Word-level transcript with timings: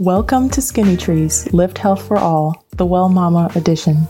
Welcome 0.00 0.48
to 0.52 0.62
Skinny 0.62 0.96
Trees 0.96 1.52
Lift 1.52 1.76
Health 1.76 2.08
for 2.08 2.16
All, 2.16 2.64
the 2.78 2.86
Well 2.86 3.10
Mama 3.10 3.50
edition. 3.54 4.08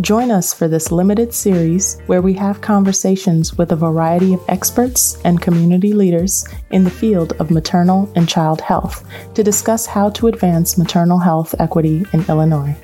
Join 0.00 0.30
us 0.30 0.54
for 0.54 0.66
this 0.66 0.90
limited 0.90 1.34
series 1.34 2.00
where 2.06 2.22
we 2.22 2.32
have 2.32 2.62
conversations 2.62 3.58
with 3.58 3.70
a 3.70 3.76
variety 3.76 4.32
of 4.32 4.42
experts 4.48 5.20
and 5.26 5.42
community 5.42 5.92
leaders 5.92 6.48
in 6.70 6.84
the 6.84 6.90
field 6.90 7.34
of 7.34 7.50
maternal 7.50 8.10
and 8.16 8.26
child 8.26 8.62
health 8.62 9.06
to 9.34 9.44
discuss 9.44 9.84
how 9.84 10.08
to 10.08 10.28
advance 10.28 10.78
maternal 10.78 11.18
health 11.18 11.54
equity 11.58 12.06
in 12.14 12.24
Illinois. 12.30 12.74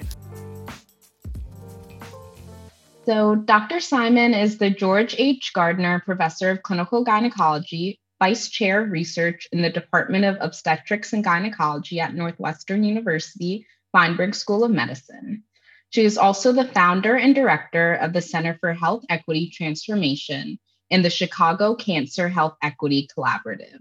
So, 3.07 3.37
Dr. 3.37 3.81
Simon 3.81 4.35
is 4.35 4.59
the 4.59 4.69
George 4.69 5.15
H. 5.17 5.53
Gardner 5.55 6.03
Professor 6.05 6.51
of 6.51 6.63
Clinical 6.63 7.03
Gynecology 7.03 7.99
Vice 8.23 8.51
Chair 8.51 8.85
of 8.85 8.93
Research 8.93 9.49
in 9.51 9.63
the 9.63 9.69
Department 9.69 10.25
of 10.25 10.37
Obstetrics 10.41 11.13
and 11.13 11.25
Gynecology 11.25 11.99
at 11.99 12.15
Northwestern 12.15 12.85
University 12.85 13.67
Feinberg 13.91 14.37
School 14.37 14.63
of 14.63 14.71
Medicine. 14.71 15.43
She 15.91 16.05
is 16.05 16.17
also 16.17 16.53
the 16.53 16.69
founder 16.69 17.17
and 17.17 17.35
director 17.35 17.95
of 17.95 18.13
the 18.13 18.21
Center 18.23 18.57
for 18.61 18.75
Health 18.75 19.05
Equity 19.11 19.51
Transformation 19.53 20.61
and 20.89 21.05
the 21.05 21.11
Chicago 21.11 21.75
Cancer 21.75 22.29
Health 22.29 22.55
Equity 22.63 23.09
Collaborative. 23.13 23.81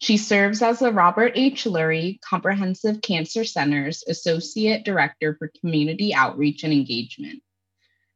She 0.00 0.18
serves 0.18 0.60
as 0.60 0.80
the 0.80 0.92
Robert 0.92 1.32
H. 1.34 1.64
Lurie 1.64 2.20
Comprehensive 2.20 3.00
Cancer 3.00 3.42
Center's 3.42 4.04
Associate 4.06 4.84
Director 4.84 5.34
for 5.38 5.50
Community 5.62 6.12
Outreach 6.14 6.62
and 6.62 6.74
Engagement. 6.74 7.42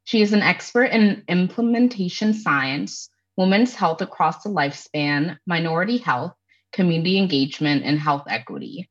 She 0.03 0.21
is 0.21 0.33
an 0.33 0.43
expert 0.43 0.91
in 0.91 1.23
implementation 1.27 2.35
science, 2.35 3.09
women's 3.37 3.75
health 3.75 4.01
across 4.01 4.43
the 4.43 4.49
lifespan, 4.49 5.37
minority 5.45 5.97
health, 5.97 6.33
community 6.73 7.17
engagement, 7.17 7.83
and 7.85 7.99
health 7.99 8.23
equity. 8.27 8.89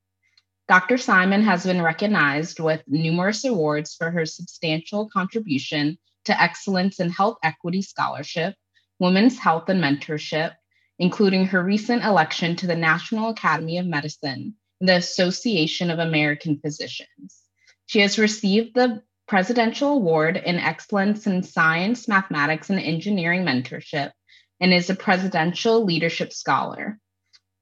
Dr. 0.69 0.99
Simon 0.99 1.43
has 1.43 1.65
been 1.65 1.83
recognized 1.83 2.59
with 2.59 2.83
numerous 2.87 3.45
awards 3.45 3.95
for 3.95 4.11
her 4.11 4.25
substantial 4.25 5.09
contribution 5.09 5.99
to 6.25 6.41
excellence 6.41 6.99
in 6.99 7.11
health 7.11 7.39
equity 7.43 7.83
scholarship, 7.83 8.55
women's 8.99 9.39
health 9.39 9.69
and 9.69 9.81
mentorship, 9.83 10.55
including 10.99 11.47
her 11.47 11.63
recent 11.63 12.03
election 12.03 12.57
to 12.57 12.67
the 12.67 12.75
National 12.75 13.31
Academy 13.31 13.79
of 13.79 13.87
Medicine 13.87 14.55
and 14.81 14.89
the 14.89 14.97
Association 14.97 15.91
of 15.91 15.99
American 15.99 16.59
Physicians. 16.59 17.43
She 17.87 18.01
has 18.01 18.19
received 18.19 18.75
the 18.75 19.03
Presidential 19.27 19.93
Award 19.93 20.37
in 20.37 20.57
Excellence 20.57 21.27
in 21.27 21.43
Science, 21.43 22.07
Mathematics, 22.07 22.71
and 22.71 22.79
Engineering 22.79 23.45
Mentorship 23.45 24.13
and 24.61 24.73
is 24.73 24.89
a 24.89 24.95
Presidential 24.95 25.85
Leadership 25.85 26.33
Scholar. 26.33 26.99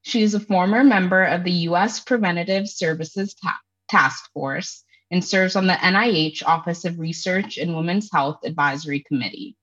She 0.03 0.23
is 0.23 0.35
a 0.35 0.41
former 0.41 0.85
member 0.85 1.25
of 1.25 1.45
the 1.45 1.53
U.S. 1.69 2.01
Preventative 2.01 2.69
Services 2.69 3.35
Ta- 3.35 3.61
Task 3.89 4.31
Force 4.33 4.85
and 5.11 5.25
serves 5.25 5.57
on 5.57 5.67
the 5.67 5.73
NIH 5.73 6.43
Office 6.45 6.85
of 6.85 6.99
Research 6.99 7.57
and 7.57 7.75
Women's 7.75 8.11
Health 8.13 8.41
Advisory 8.45 9.01
Committee. 9.01 9.57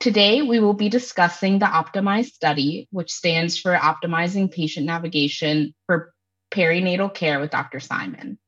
Today, 0.00 0.42
we 0.42 0.60
will 0.60 0.74
be 0.74 0.88
discussing 0.88 1.58
the 1.58 1.66
Optimize 1.66 2.26
study, 2.26 2.86
which 2.92 3.10
stands 3.10 3.58
for 3.58 3.74
Optimizing 3.74 4.52
Patient 4.52 4.86
Navigation 4.86 5.74
for 5.86 6.12
Perinatal 6.52 7.12
Care 7.12 7.40
with 7.40 7.50
Dr. 7.50 7.80
Simon. 7.80 8.38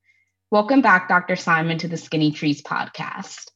Welcome 0.53 0.83
back, 0.83 1.09
Dr. 1.09 1.37
Simon, 1.37 1.79
to 1.79 1.87
the 1.87 1.97
Skinny 1.97 2.33
Trees 2.33 2.61
podcast. 2.61 3.53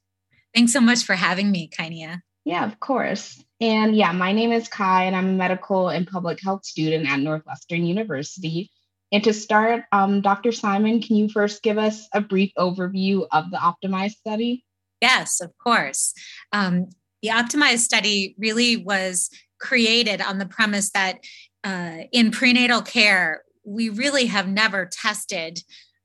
Thanks 0.55 0.73
so 0.73 0.81
much 0.81 1.03
for 1.03 1.17
having 1.17 1.51
me, 1.51 1.69
Kainia. 1.69 2.21
Yeah, 2.45 2.65
of 2.65 2.79
course. 2.79 3.43
And 3.61 3.97
yeah, 3.97 4.13
my 4.13 4.31
name 4.31 4.53
is 4.53 4.69
Kai, 4.69 5.07
and 5.07 5.17
I'm 5.17 5.31
a 5.31 5.33
medical 5.33 5.89
and 5.89 6.07
public 6.07 6.39
health 6.41 6.65
student 6.65 7.09
at 7.09 7.19
Northwestern 7.19 7.85
University. 7.85 8.71
And 9.11 9.25
to 9.25 9.33
start, 9.33 9.83
um, 9.91 10.21
Dr. 10.21 10.53
Simon, 10.53 11.03
can 11.03 11.17
you 11.17 11.29
first 11.29 11.65
give 11.65 11.79
us 11.79 12.07
a 12.15 12.21
brief 12.21 12.53
overview 12.57 13.27
of 13.33 13.51
the 13.51 13.57
Optimize 13.57 14.13
study? 14.13 14.65
Yes, 15.01 15.41
of 15.41 15.51
course. 15.59 16.15
Um, 16.53 16.91
the 17.23 17.31
Optimize 17.31 17.79
study 17.79 18.37
really 18.39 18.77
was 18.77 19.31
created 19.59 20.21
on 20.21 20.39
the 20.39 20.47
premise 20.47 20.93
that 20.93 21.19
uh, 21.65 22.05
in 22.13 22.31
prenatal 22.31 22.83
care, 22.83 23.43
we 23.65 23.89
really 23.89 24.27
have 24.27 24.47
never 24.47 24.87
tested 24.87 25.59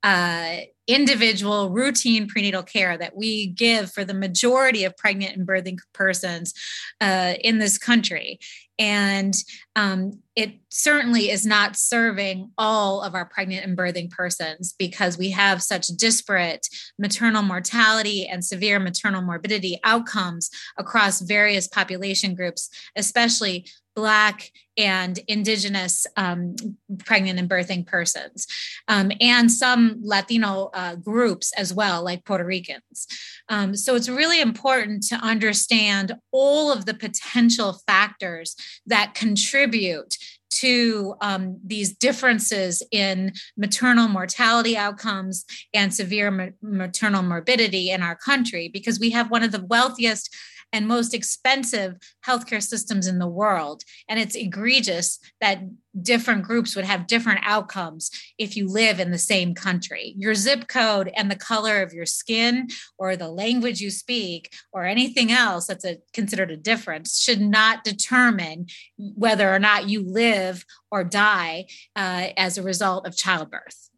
uh, 0.03 0.57
individual 0.89 1.69
routine 1.69 2.27
prenatal 2.27 2.63
care 2.63 2.97
that 2.97 3.15
we 3.15 3.45
give 3.45 3.91
for 3.91 4.03
the 4.03 4.13
majority 4.13 4.83
of 4.83 4.97
pregnant 4.97 5.37
and 5.37 5.47
birthing 5.47 5.77
persons 5.93 6.53
uh, 6.99 7.35
in 7.41 7.59
this 7.59 7.77
country. 7.77 8.39
And 8.79 9.35
um, 9.75 10.21
it 10.37 10.53
certainly 10.69 11.29
is 11.29 11.45
not 11.45 11.75
serving 11.75 12.51
all 12.57 13.01
of 13.01 13.13
our 13.13 13.25
pregnant 13.25 13.65
and 13.65 13.77
birthing 13.77 14.09
persons 14.09 14.73
because 14.79 15.17
we 15.17 15.31
have 15.31 15.61
such 15.61 15.87
disparate 15.87 16.65
maternal 16.97 17.43
mortality 17.43 18.25
and 18.25 18.43
severe 18.43 18.79
maternal 18.79 19.21
morbidity 19.21 19.79
outcomes 19.83 20.49
across 20.77 21.19
various 21.19 21.67
population 21.67 22.33
groups, 22.35 22.69
especially 22.95 23.65
Black 23.95 24.49
and 24.77 25.19
Indigenous 25.27 26.07
um, 26.15 26.55
pregnant 26.99 27.37
and 27.37 27.49
birthing 27.49 27.85
persons, 27.85 28.47
um, 28.87 29.11
and 29.19 29.51
some 29.51 29.99
Latino 30.01 30.69
uh, 30.79 30.95
groups 30.95 31.51
as 31.57 31.73
well, 31.73 32.01
like 32.01 32.23
Puerto 32.23 32.45
Ricans. 32.45 33.05
Um, 33.49 33.75
so 33.75 33.95
it's 33.95 34.07
really 34.07 34.39
important 34.39 35.03
to 35.07 35.15
understand 35.15 36.13
all 36.31 36.71
of 36.71 36.85
the 36.85 36.93
potential 36.93 37.81
factors 37.85 38.55
that 38.85 39.13
contribute 39.13 40.15
to 40.51 41.15
um, 41.21 41.59
these 41.63 41.91
differences 41.91 42.81
in 42.91 43.33
maternal 43.57 44.07
mortality 44.07 44.77
outcomes 44.77 45.43
and 45.73 45.93
severe 45.93 46.31
ma- 46.31 46.47
maternal 46.61 47.23
morbidity 47.23 47.91
in 47.91 48.01
our 48.01 48.15
country 48.15 48.69
because 48.69 49.01
we 49.01 49.09
have 49.09 49.29
one 49.29 49.43
of 49.43 49.51
the 49.51 49.65
wealthiest 49.65 50.33
and 50.71 50.87
most 50.87 51.13
expensive 51.13 51.95
healthcare 52.25 52.61
systems 52.61 53.07
in 53.07 53.19
the 53.19 53.27
world. 53.27 53.83
And 54.07 54.19
it's 54.19 54.35
egregious 54.35 55.19
that 55.41 55.61
different 56.01 56.43
groups 56.43 56.75
would 56.75 56.85
have 56.85 57.07
different 57.07 57.39
outcomes 57.43 58.11
if 58.37 58.55
you 58.55 58.67
live 58.67 58.99
in 58.99 59.11
the 59.11 59.17
same 59.17 59.53
country. 59.53 60.13
Your 60.17 60.35
zip 60.35 60.67
code 60.67 61.11
and 61.15 61.29
the 61.29 61.35
color 61.35 61.81
of 61.81 61.93
your 61.93 62.05
skin 62.05 62.67
or 62.97 63.15
the 63.15 63.29
language 63.29 63.81
you 63.81 63.89
speak 63.89 64.51
or 64.71 64.85
anything 64.85 65.31
else 65.31 65.67
that's 65.67 65.85
a, 65.85 65.97
considered 66.13 66.51
a 66.51 66.57
difference 66.57 67.19
should 67.19 67.41
not 67.41 67.83
determine 67.83 68.67
whether 68.97 69.53
or 69.53 69.59
not 69.59 69.89
you 69.89 70.03
live 70.03 70.65
or 70.91 71.03
die 71.03 71.65
uh, 71.95 72.27
as 72.37 72.57
a 72.57 72.63
result 72.63 73.07
of 73.07 73.15
childbirth. 73.15 73.89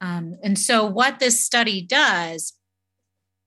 Um, 0.00 0.36
and 0.42 0.58
so, 0.58 0.86
what 0.86 1.18
this 1.18 1.44
study 1.44 1.82
does 1.82 2.52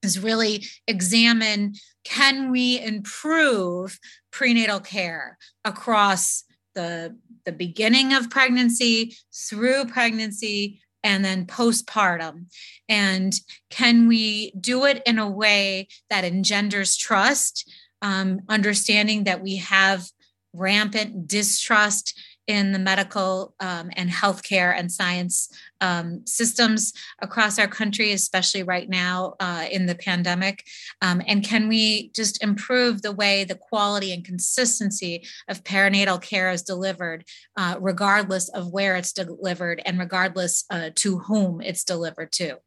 is 0.03 0.19
really 0.19 0.65
examine 0.87 1.73
can 2.03 2.51
we 2.51 2.79
improve 2.79 3.99
prenatal 4.31 4.79
care 4.79 5.37
across 5.63 6.43
the 6.73 7.15
the 7.45 7.51
beginning 7.51 8.13
of 8.13 8.29
pregnancy 8.29 9.15
through 9.33 9.85
pregnancy 9.85 10.79
and 11.03 11.25
then 11.25 11.45
postpartum? 11.45 12.45
And 12.87 13.33
can 13.69 14.07
we 14.07 14.51
do 14.59 14.85
it 14.85 15.01
in 15.05 15.17
a 15.17 15.29
way 15.29 15.87
that 16.09 16.23
engenders 16.23 16.95
trust 16.97 17.71
um, 18.01 18.41
understanding 18.49 19.23
that 19.25 19.41
we 19.41 19.57
have 19.57 20.05
rampant 20.53 21.27
distrust 21.27 22.19
in 22.47 22.71
the 22.71 22.79
medical 22.79 23.53
um, 23.59 23.89
and 23.95 24.09
healthcare 24.09 24.75
and 24.77 24.91
science 24.91 25.49
um, 25.81 26.25
systems 26.25 26.93
across 27.21 27.59
our 27.59 27.67
country, 27.67 28.11
especially 28.11 28.63
right 28.63 28.89
now 28.89 29.35
uh, 29.39 29.65
in 29.69 29.85
the 29.85 29.95
pandemic? 29.95 30.65
Um, 31.01 31.21
and 31.27 31.43
can 31.43 31.67
we 31.67 32.09
just 32.15 32.41
improve 32.43 33.01
the 33.01 33.11
way 33.11 33.43
the 33.43 33.55
quality 33.55 34.13
and 34.13 34.23
consistency 34.23 35.25
of 35.47 35.63
perinatal 35.63 36.21
care 36.21 36.51
is 36.51 36.61
delivered, 36.61 37.25
uh, 37.57 37.75
regardless 37.79 38.49
of 38.49 38.71
where 38.71 38.95
it's 38.95 39.11
delivered 39.11 39.81
and 39.85 39.99
regardless 39.99 40.63
uh, 40.69 40.91
to 40.95 41.19
whom 41.19 41.61
it's 41.61 41.83
delivered 41.83 42.31
to? 42.33 42.57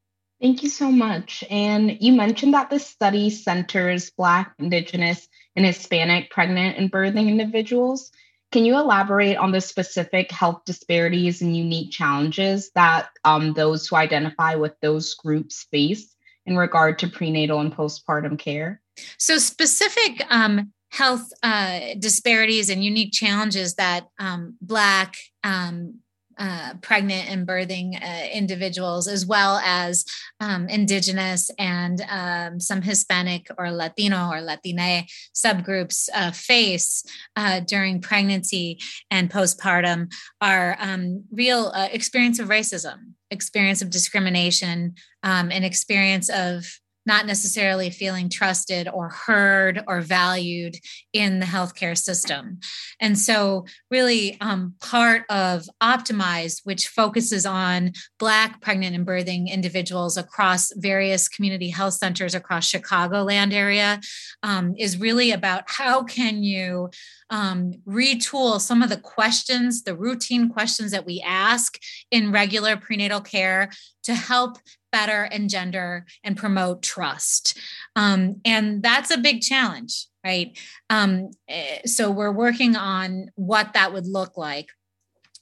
Thank 0.41 0.63
you 0.63 0.69
so 0.69 0.91
much. 0.91 1.45
And 1.49 2.03
you 2.03 2.13
mentioned 2.13 2.55
that 2.55 2.69
this 2.69 2.87
study 2.87 3.31
centers 3.31 4.11
Black, 4.11 4.53
Indigenous, 4.59 5.27
and 5.57 5.65
Hispanic 5.65 6.31
pregnant 6.31 6.77
and 6.77 6.91
birthing 6.91 7.29
individuals. 7.29 8.11
Can 8.55 8.65
you 8.65 8.79
elaborate 8.79 9.37
on 9.37 9.51
the 9.51 9.61
specific 9.61 10.31
health 10.31 10.63
disparities 10.65 11.43
and 11.43 11.57
unique 11.57 11.91
challenges 11.91 12.71
that 12.77 13.09
um, 13.25 13.53
those 13.55 13.89
who 13.89 13.97
identify 13.97 14.55
with 14.55 14.79
those 14.81 15.13
groups 15.15 15.67
face 15.73 16.15
in 16.47 16.57
regard 16.57 17.01
to 17.01 17.09
prenatal 17.09 17.59
and 17.59 17.75
postpartum 17.75 18.39
care? 18.39 18.81
So, 19.19 19.39
specific 19.39 20.25
um, 20.31 20.73
health 20.93 21.33
uh, 21.43 21.81
disparities 21.99 22.71
and 22.71 22.85
unique 22.85 23.13
challenges 23.13 23.75
that 23.75 24.07
um, 24.21 24.57
Black, 24.61 25.17
um, 25.43 25.99
uh, 26.39 26.75
pregnant 26.83 27.31
and 27.31 27.47
birthing 27.47 28.01
uh, 28.03 28.27
individuals, 28.33 29.09
as 29.09 29.27
well 29.27 29.59
as 29.65 30.05
um, 30.41 30.69
Indigenous 30.69 31.51
and 31.59 32.03
um, 32.09 32.61
some 32.61 32.83
Hispanic 32.83 33.49
or 33.59 33.71
Latino 33.71 34.31
or 34.31 34.41
Latina 34.41 35.05
subgroups 35.35 36.09
uh, 36.15 36.31
face 36.31 37.05
uh, 37.37 37.61
during 37.61 38.01
pregnancy 38.01 38.79
and 39.11 39.31
postpartum, 39.31 40.13
are 40.41 40.77
um, 40.81 41.25
real 41.33 41.73
uh, 41.75 41.89
experience 41.93 42.39
of 42.39 42.49
racism, 42.49 43.13
experience 43.31 43.83
of 43.83 43.91
discrimination, 43.91 44.95
um, 45.23 45.51
experience 45.51 46.29
of 46.29 46.67
not 47.07 47.27
necessarily 47.27 47.91
feeling 47.91 48.29
trusted 48.29 48.89
or 48.89 49.09
heard 49.09 49.83
or 49.87 50.01
valued 50.01 50.77
in 51.13 51.41
the 51.41 51.47
healthcare 51.47 51.97
system. 51.97 52.59
And 53.01 53.19
so, 53.19 53.67
really, 53.91 54.39
um, 54.41 54.75
part 54.81 55.25
of 55.29 55.69
Optimize, 55.83 56.61
which 56.65 56.89
focuses 56.89 57.47
on 57.47 57.93
Black 58.19 58.61
pregnant 58.61 58.97
and 58.97 59.07
birthing 59.07 59.51
individuals 59.51 60.17
across 60.17 60.73
various 60.77 61.29
community 61.29 61.71
health 61.71 61.95
centers 61.95 62.35
across 62.35 62.71
Chicagoland 62.71 63.53
area, 63.53 64.01
um, 64.43 64.75
is 64.79 64.99
really 64.99 65.31
about 65.31 65.65
how 65.67 66.03
can 66.03 66.43
you 66.43 66.91
um, 67.31 67.73
retool 67.87 68.61
some 68.61 68.83
of 68.83 68.89
the 68.89 68.97
questions, 68.97 69.83
the 69.83 69.97
routine 69.97 70.49
questions 70.49 70.93
that 70.93 71.07
we 71.07 71.23
ask 71.27 71.79
in 72.11 72.33
regular 72.33 72.77
prenatal 72.77 73.21
care 73.21 73.71
to 74.05 74.15
help 74.15 74.59
better 74.93 75.25
engender 75.25 76.07
and 76.23 76.37
promote 76.37 76.83
trust. 76.83 77.59
Um, 77.97 78.41
and 78.45 78.83
that's 78.83 79.11
a 79.11 79.19
big 79.19 79.41
challenge, 79.41 80.07
right? 80.25 80.57
Um, 80.89 81.31
eh, 81.49 81.81
so 81.87 82.11
we're 82.11 82.33
working 82.33 82.77
on 82.77 83.31
what 83.35 83.73
that 83.73 83.93
would 83.93 84.07
look 84.07 84.37
like. 84.37 84.69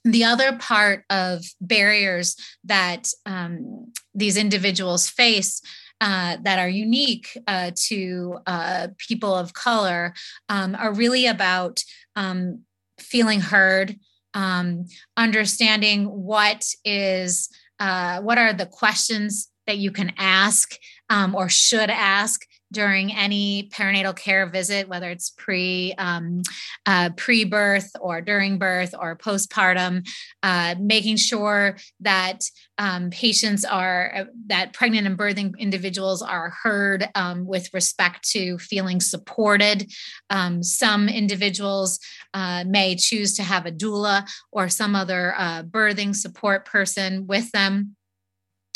The 0.05 0.25
other 0.25 0.57
part 0.57 1.05
of 1.11 1.45
barriers 1.61 2.35
that 2.65 3.09
um, 3.27 3.93
these 4.15 4.37
individuals 4.37 5.09
face 5.09 5.61
uh, 6.01 6.39
that 6.43 6.59
are 6.59 6.69
unique 6.69 7.29
uh, 7.47 7.71
to 7.77 8.39
uh, 8.47 8.89
people 8.99 9.33
of 9.33 9.55
color 9.55 10.13
um, 10.49 10.75
are 10.75 10.93
really 10.93 11.27
about 11.27 11.85
um, 12.17 12.63
feeling 12.99 13.41
heard, 13.41 13.97
um, 14.35 14.87
understanding 15.17 16.07
what 16.07 16.67
is 16.85 17.49
uh, 17.83 18.21
what 18.21 18.39
are 18.39 18.53
the 18.53 18.67
questions 18.67 19.49
that 19.67 19.79
you 19.79 19.91
can 19.91 20.13
ask 20.17 20.79
um, 21.11 21.35
or 21.35 21.49
should 21.49 21.91
ask 21.91 22.47
during 22.73 23.15
any 23.15 23.69
perinatal 23.69 24.17
care 24.17 24.47
visit, 24.47 24.89
whether 24.89 25.11
it's 25.11 25.31
pre 25.31 25.95
um, 25.99 26.43
uh, 26.87 27.11
pre 27.17 27.45
birth 27.45 27.91
or 28.01 28.21
during 28.21 28.59
birth 28.59 28.95
or 28.99 29.17
postpartum, 29.17 30.07
uh, 30.43 30.75
making 30.81 31.17
sure 31.17 31.77
that 32.01 32.41
um, 32.79 33.11
patients 33.11 33.65
are 33.65 34.13
uh, 34.15 34.25
that 34.47 34.73
pregnant 34.73 35.07
and 35.07 35.19
birthing 35.19 35.57
individuals 35.59 36.23
are 36.23 36.55
heard 36.63 37.09
um, 37.15 37.47
with 37.47 37.73
respect 37.73 38.29
to 38.31 38.59
feeling 38.59 39.01
supported. 39.01 39.93
Um, 40.31 40.63
some 40.63 41.09
individuals 41.09 42.01
uh, 42.35 42.65
may 42.67 42.97
choose 42.97 43.35
to 43.35 43.43
have 43.43 43.67
a 43.67 43.73
doula 43.73 44.27
or 44.51 44.69
some 44.69 44.97
other 44.97 45.35
uh, 45.37 45.63
birthing 45.63 46.17
support 46.17 46.65
person 46.65 47.27
with 47.27 47.51
them 47.53 47.97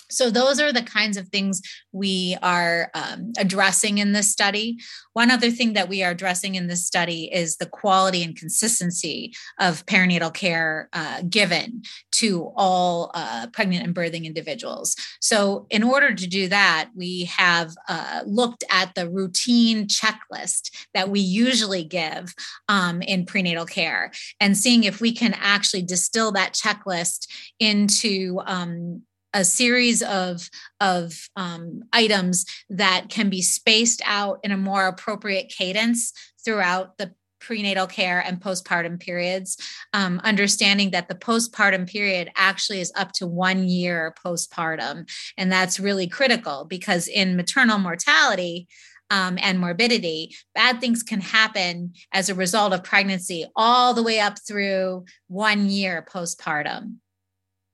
so, 0.08 0.30
those 0.30 0.60
are 0.60 0.72
the 0.72 0.82
kinds 0.82 1.16
of 1.16 1.28
things 1.28 1.60
we 1.92 2.36
are 2.42 2.90
um, 2.94 3.32
addressing 3.38 3.98
in 3.98 4.12
this 4.12 4.30
study. 4.30 4.78
One 5.14 5.30
other 5.30 5.50
thing 5.50 5.72
that 5.72 5.88
we 5.88 6.02
are 6.02 6.10
addressing 6.10 6.54
in 6.54 6.66
this 6.68 6.86
study 6.86 7.30
is 7.32 7.56
the 7.56 7.66
quality 7.66 8.22
and 8.22 8.36
consistency 8.36 9.34
of 9.58 9.84
perinatal 9.86 10.34
care 10.34 10.88
uh, 10.92 11.22
given 11.28 11.82
to 12.12 12.52
all 12.56 13.10
uh, 13.14 13.48
pregnant 13.52 13.84
and 13.84 13.94
birthing 13.94 14.24
individuals. 14.24 14.94
So, 15.20 15.66
in 15.70 15.82
order 15.82 16.14
to 16.14 16.26
do 16.26 16.48
that, 16.48 16.90
we 16.94 17.24
have 17.24 17.74
uh, 17.88 18.22
looked 18.26 18.64
at 18.70 18.94
the 18.94 19.08
routine 19.08 19.86
checklist 19.86 20.70
that 20.94 21.08
we 21.08 21.20
usually 21.20 21.84
give 21.84 22.34
um, 22.68 23.02
in 23.02 23.26
prenatal 23.26 23.66
care 23.66 24.12
and 24.40 24.56
seeing 24.56 24.84
if 24.84 25.00
we 25.00 25.12
can 25.12 25.34
actually 25.38 25.82
distill 25.82 26.32
that 26.32 26.52
checklist 26.52 27.26
into 27.58 28.40
um, 28.46 29.02
a 29.36 29.44
series 29.44 30.02
of 30.02 30.48
of 30.80 31.28
um, 31.36 31.82
items 31.92 32.46
that 32.70 33.08
can 33.10 33.28
be 33.28 33.42
spaced 33.42 34.00
out 34.06 34.40
in 34.42 34.50
a 34.50 34.56
more 34.56 34.86
appropriate 34.86 35.52
cadence 35.56 36.12
throughout 36.42 36.96
the 36.96 37.12
prenatal 37.38 37.86
care 37.86 38.20
and 38.26 38.40
postpartum 38.40 38.98
periods 38.98 39.58
um, 39.92 40.20
understanding 40.24 40.90
that 40.90 41.08
the 41.08 41.14
postpartum 41.14 41.86
period 41.86 42.30
actually 42.34 42.80
is 42.80 42.90
up 42.96 43.12
to 43.12 43.26
one 43.26 43.68
year 43.68 44.14
postpartum 44.24 45.08
and 45.36 45.52
that's 45.52 45.78
really 45.78 46.08
critical 46.08 46.64
because 46.64 47.06
in 47.06 47.36
maternal 47.36 47.78
mortality 47.78 48.66
um, 49.08 49.38
and 49.40 49.60
morbidity, 49.60 50.34
bad 50.52 50.80
things 50.80 51.04
can 51.04 51.20
happen 51.20 51.92
as 52.10 52.28
a 52.28 52.34
result 52.34 52.72
of 52.72 52.82
pregnancy 52.82 53.46
all 53.54 53.94
the 53.94 54.02
way 54.02 54.18
up 54.18 54.36
through 54.44 55.04
one 55.28 55.68
year 55.68 56.04
postpartum. 56.12 56.96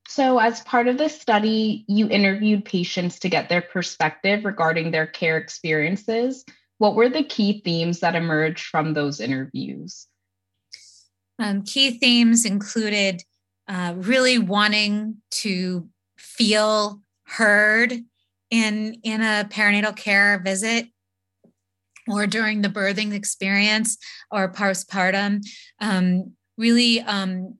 So, 0.08 0.38
as 0.38 0.60
part 0.62 0.88
of 0.88 0.98
this 0.98 1.18
study, 1.18 1.84
you 1.88 2.08
interviewed 2.08 2.64
patients 2.64 3.18
to 3.20 3.28
get 3.28 3.48
their 3.48 3.62
perspective 3.62 4.44
regarding 4.44 4.90
their 4.90 5.06
care 5.06 5.38
experiences. 5.38 6.44
What 6.78 6.94
were 6.94 7.08
the 7.08 7.22
key 7.22 7.62
themes 7.64 8.00
that 8.00 8.14
emerged 8.14 8.66
from 8.66 8.94
those 8.94 9.20
interviews? 9.20 10.08
Um, 11.38 11.62
key 11.62 11.98
themes 11.98 12.44
included 12.44 13.22
uh, 13.68 13.94
really 13.96 14.38
wanting 14.38 15.18
to 15.30 15.88
feel 16.18 17.00
heard 17.24 17.92
in 18.50 19.00
in 19.02 19.22
a 19.22 19.48
perinatal 19.50 19.96
care 19.96 20.40
visit 20.44 20.86
or 22.08 22.26
during 22.26 22.62
the 22.62 22.68
birthing 22.68 23.12
experience 23.12 23.96
or 24.30 24.52
postpartum 24.52 25.40
um, 25.80 26.32
really 26.58 27.00
um, 27.00 27.58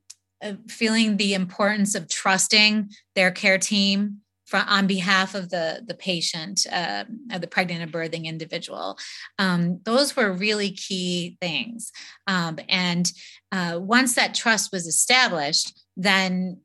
feeling 0.68 1.16
the 1.16 1.34
importance 1.34 1.94
of 1.94 2.08
trusting 2.08 2.90
their 3.14 3.30
care 3.30 3.58
team 3.58 4.18
for, 4.46 4.62
on 4.66 4.86
behalf 4.86 5.34
of 5.34 5.48
the 5.48 5.82
the 5.86 5.94
patient, 5.94 6.66
uh, 6.70 7.04
of 7.32 7.40
the 7.40 7.46
pregnant 7.46 7.82
and 7.82 7.92
birthing 7.92 8.24
individual. 8.24 8.98
Um, 9.38 9.80
those 9.84 10.14
were 10.14 10.32
really 10.32 10.70
key 10.70 11.38
things. 11.40 11.90
Um, 12.26 12.58
and 12.68 13.10
uh, 13.50 13.78
once 13.80 14.14
that 14.14 14.34
trust 14.34 14.70
was 14.72 14.86
established, 14.86 15.80
then 15.96 16.60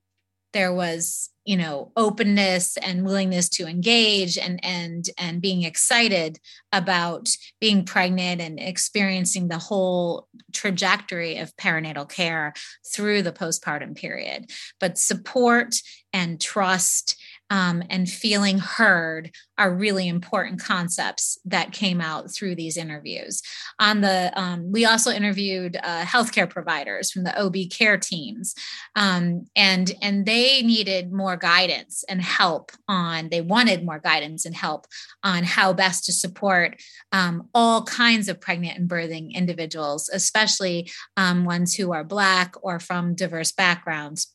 there 0.54 0.74
was 0.74 1.30
you 1.48 1.56
know 1.56 1.94
openness 1.96 2.76
and 2.78 3.06
willingness 3.06 3.48
to 3.48 3.66
engage 3.66 4.38
and 4.38 4.60
and 4.64 5.10
and 5.18 5.42
being 5.42 5.64
excited 5.64 6.40
about 6.74 7.30
being 7.62 7.86
pregnant 7.86 8.42
and 8.42 8.60
experiencing 8.60 9.48
the 9.48 9.58
whole 9.58 10.28
trajectory 10.52 11.38
of 11.38 11.56
perinatal 11.56 12.08
care 12.08 12.54
through 12.86 13.22
the 13.22 13.32
postpartum 13.32 13.96
period. 13.96 14.52
But 14.80 14.98
support 14.98 15.74
and 16.12 16.40
trust 16.40 17.16
um, 17.50 17.84
and 17.90 18.10
feeling 18.10 18.60
heard 18.60 19.32
are 19.58 19.74
really 19.74 20.08
important 20.08 20.62
concepts 20.62 21.38
that 21.46 21.72
came 21.72 22.02
out 22.02 22.32
through 22.32 22.56
these 22.56 22.78
interviews. 22.78 23.42
On 23.80 24.02
the, 24.02 24.32
um, 24.40 24.72
we 24.72 24.86
also 24.86 25.12
interviewed 25.12 25.78
uh, 25.84 26.04
healthcare 26.04 26.50
providers 26.50 27.12
from 27.12 27.24
the 27.24 27.40
OB 27.40 27.56
care 27.72 27.98
teams, 27.98 28.54
um, 28.96 29.48
and 29.56 29.94
and 30.02 30.26
they 30.26 30.62
needed 30.62 31.12
more 31.12 31.38
guidance 31.38 32.04
and 32.10 32.22
help 32.22 32.72
on. 32.88 33.30
They 33.30 33.42
wanted 33.42 33.86
more 33.86 34.00
guidance 34.00 34.46
and 34.46 34.56
help 34.56 34.86
on 35.24 35.44
how 35.44 35.74
best 35.74 36.06
to 36.06 36.14
support 36.14 36.82
um, 37.12 37.50
all 37.54 37.84
kinds 37.84 38.30
of 38.30 38.42
pregnant 38.42 38.78
and 38.78 38.90
birthing 38.90 39.34
individuals, 39.34 40.10
especially 40.12 40.90
um, 41.16 41.46
ones 41.46 41.76
who 41.76 41.94
are 41.94 42.04
Black 42.04 42.56
or 42.62 42.80
from 42.80 43.16
diverse 43.16 43.52
backgrounds 43.52 44.34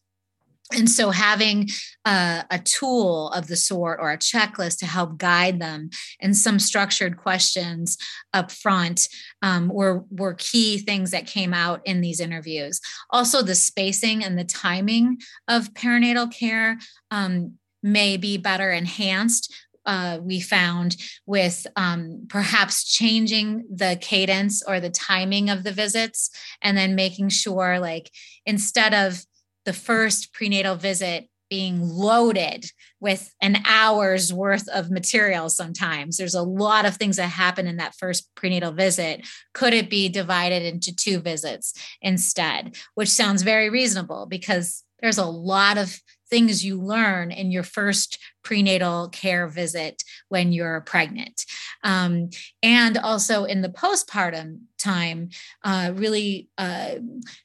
and 0.74 0.88
so 0.88 1.10
having 1.10 1.68
a, 2.04 2.44
a, 2.50 2.58
tool 2.58 3.28
of 3.30 3.46
the 3.46 3.56
sort 3.56 3.98
or 4.00 4.10
a 4.10 4.18
checklist 4.18 4.78
to 4.78 4.86
help 4.86 5.18
guide 5.18 5.60
them 5.60 5.90
and 6.20 6.36
some 6.36 6.58
structured 6.58 7.16
questions 7.16 7.96
up 8.32 8.50
front 8.50 9.08
um, 9.42 9.68
were, 9.68 10.04
were 10.10 10.34
key 10.34 10.78
things 10.78 11.10
that 11.10 11.26
came 11.26 11.54
out 11.54 11.80
in 11.84 12.00
these 12.00 12.20
interviews. 12.20 12.80
Also 13.10 13.42
the 13.42 13.54
spacing 13.54 14.24
and 14.24 14.38
the 14.38 14.44
timing 14.44 15.18
of 15.48 15.74
perinatal 15.74 16.32
care 16.32 16.78
um, 17.10 17.54
may 17.82 18.16
be 18.16 18.36
better 18.36 18.70
enhanced 18.70 19.52
uh, 19.84 20.18
we 20.22 20.40
found 20.40 20.96
with 21.26 21.66
um, 21.76 22.26
perhaps 22.28 22.84
changing 22.84 23.64
the 23.68 23.98
cadence 24.00 24.62
or 24.66 24.80
the 24.80 24.90
timing 24.90 25.50
of 25.50 25.64
the 25.64 25.72
visits 25.72 26.30
and 26.62 26.76
then 26.76 26.94
making 26.94 27.28
sure 27.28 27.78
like 27.80 28.10
instead 28.46 28.94
of 28.94 29.24
the 29.64 29.72
first 29.72 30.32
prenatal 30.32 30.76
visit 30.76 31.28
being 31.52 31.82
loaded 31.82 32.64
with 32.98 33.30
an 33.42 33.58
hour's 33.66 34.32
worth 34.32 34.66
of 34.68 34.90
material 34.90 35.50
sometimes. 35.50 36.16
There's 36.16 36.34
a 36.34 36.42
lot 36.42 36.86
of 36.86 36.96
things 36.96 37.16
that 37.16 37.28
happen 37.28 37.66
in 37.66 37.76
that 37.76 37.94
first 37.94 38.34
prenatal 38.34 38.72
visit. 38.72 39.26
Could 39.52 39.74
it 39.74 39.90
be 39.90 40.08
divided 40.08 40.62
into 40.62 40.96
two 40.96 41.18
visits 41.18 41.74
instead? 42.00 42.74
Which 42.94 43.10
sounds 43.10 43.42
very 43.42 43.68
reasonable 43.68 44.24
because 44.24 44.82
there's 45.02 45.18
a 45.18 45.26
lot 45.26 45.76
of 45.76 46.00
things 46.32 46.64
you 46.64 46.80
learn 46.80 47.30
in 47.30 47.50
your 47.50 47.62
first 47.62 48.18
prenatal 48.42 49.10
care 49.10 49.46
visit 49.46 50.02
when 50.30 50.50
you're 50.50 50.80
pregnant. 50.80 51.44
Um, 51.84 52.30
and 52.62 52.96
also 52.96 53.44
in 53.44 53.60
the 53.60 53.68
postpartum 53.68 54.60
time, 54.78 55.28
uh, 55.62 55.92
really 55.94 56.48
uh, 56.56 56.94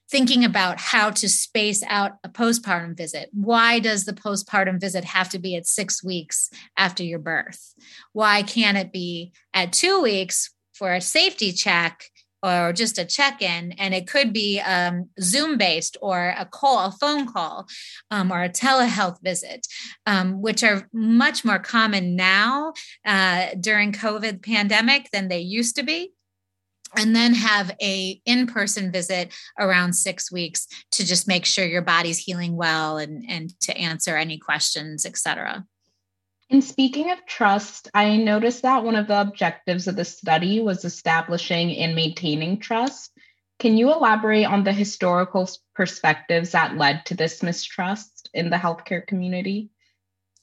thinking 0.10 0.46
about 0.46 0.80
how 0.80 1.10
to 1.10 1.28
space 1.28 1.84
out 1.86 2.14
a 2.24 2.30
postpartum 2.30 2.96
visit. 2.96 3.30
Why 3.34 3.80
does 3.80 4.06
the 4.06 4.14
postpartum 4.14 4.80
visit 4.80 5.04
have 5.04 5.28
to 5.32 5.40
be 5.40 5.58
at 5.58 5.68
six 5.68 6.02
weeks 6.02 6.50
after 6.78 7.04
your 7.04 7.20
birth? 7.20 7.74
Why 8.14 8.42
can't 8.42 8.78
it 8.78 8.94
be 8.94 9.34
at 9.54 9.74
two 9.74 10.02
weeks 10.02 10.54
for 10.74 10.94
a 10.94 11.02
safety 11.02 11.52
check 11.52 12.06
or 12.44 12.74
just 12.74 12.98
a 12.98 13.06
check-in 13.06 13.72
and 13.74 13.94
it 13.94 14.08
could 14.08 14.32
be 14.34 14.60
um, 14.60 15.10
zoom 15.20 15.58
based 15.58 15.98
or 16.02 16.34
a 16.38 16.46
call 16.46 16.88
a 16.88 16.92
phone 16.92 17.32
call 17.32 17.68
um, 18.12 18.32
or 18.32 18.44
a 18.44 18.50
telehealth 18.50 19.18
visit 19.22 19.66
um, 20.06 20.42
which 20.42 20.64
are 20.64 20.88
much 20.94 21.44
more 21.44 21.60
common 21.60 22.16
now 22.16 22.74
uh, 23.06 23.48
during 23.60 23.92
covid 23.92 24.44
pandemic 24.44 25.10
than 25.12 25.28
they 25.28 25.40
used 25.40 25.76
to 25.76 25.84
be 25.84 26.12
and 26.96 27.16
then 27.16 27.34
have 27.34 27.76
a 27.82 28.22
in-person 28.26 28.92
visit 28.92 29.34
around 29.60 29.94
six 29.94 30.32
weeks 30.32 30.68
to 30.92 31.06
just 31.06 31.28
make 31.28 31.46
sure 31.46 31.66
your 31.66 31.82
body's 31.82 32.18
healing 32.18 32.56
well 32.56 32.98
and, 32.98 33.26
and 33.28 33.60
to 33.60 33.76
answer 33.78 34.16
any 34.16 34.38
questions 34.38 35.06
etc 35.06 35.66
and 36.50 36.64
speaking 36.64 37.12
of 37.12 37.26
trust, 37.26 37.90
I 37.94 38.16
noticed 38.16 38.62
that 38.62 38.84
one 38.84 38.96
of 38.96 39.08
the 39.08 39.20
objectives 39.20 39.88
of 39.88 39.98
the 39.98 40.06
study 40.06 40.62
was 40.62 40.86
establishing 40.86 41.76
and 41.78 41.94
maintaining 41.94 42.60
trust. 42.60 43.12
Can 43.60 43.76
you 43.76 43.92
elaborate 43.92 44.46
on 44.46 44.64
the 44.64 44.72
historical 44.72 45.50
perspectives 45.76 46.52
that 46.52 46.78
led 46.78 47.06
to 47.08 47.16
this 47.16 47.44
mistrust 47.44 48.30
in 48.34 48.50
the 48.50 48.58
healthcare 48.58 49.06
community? 49.06 49.70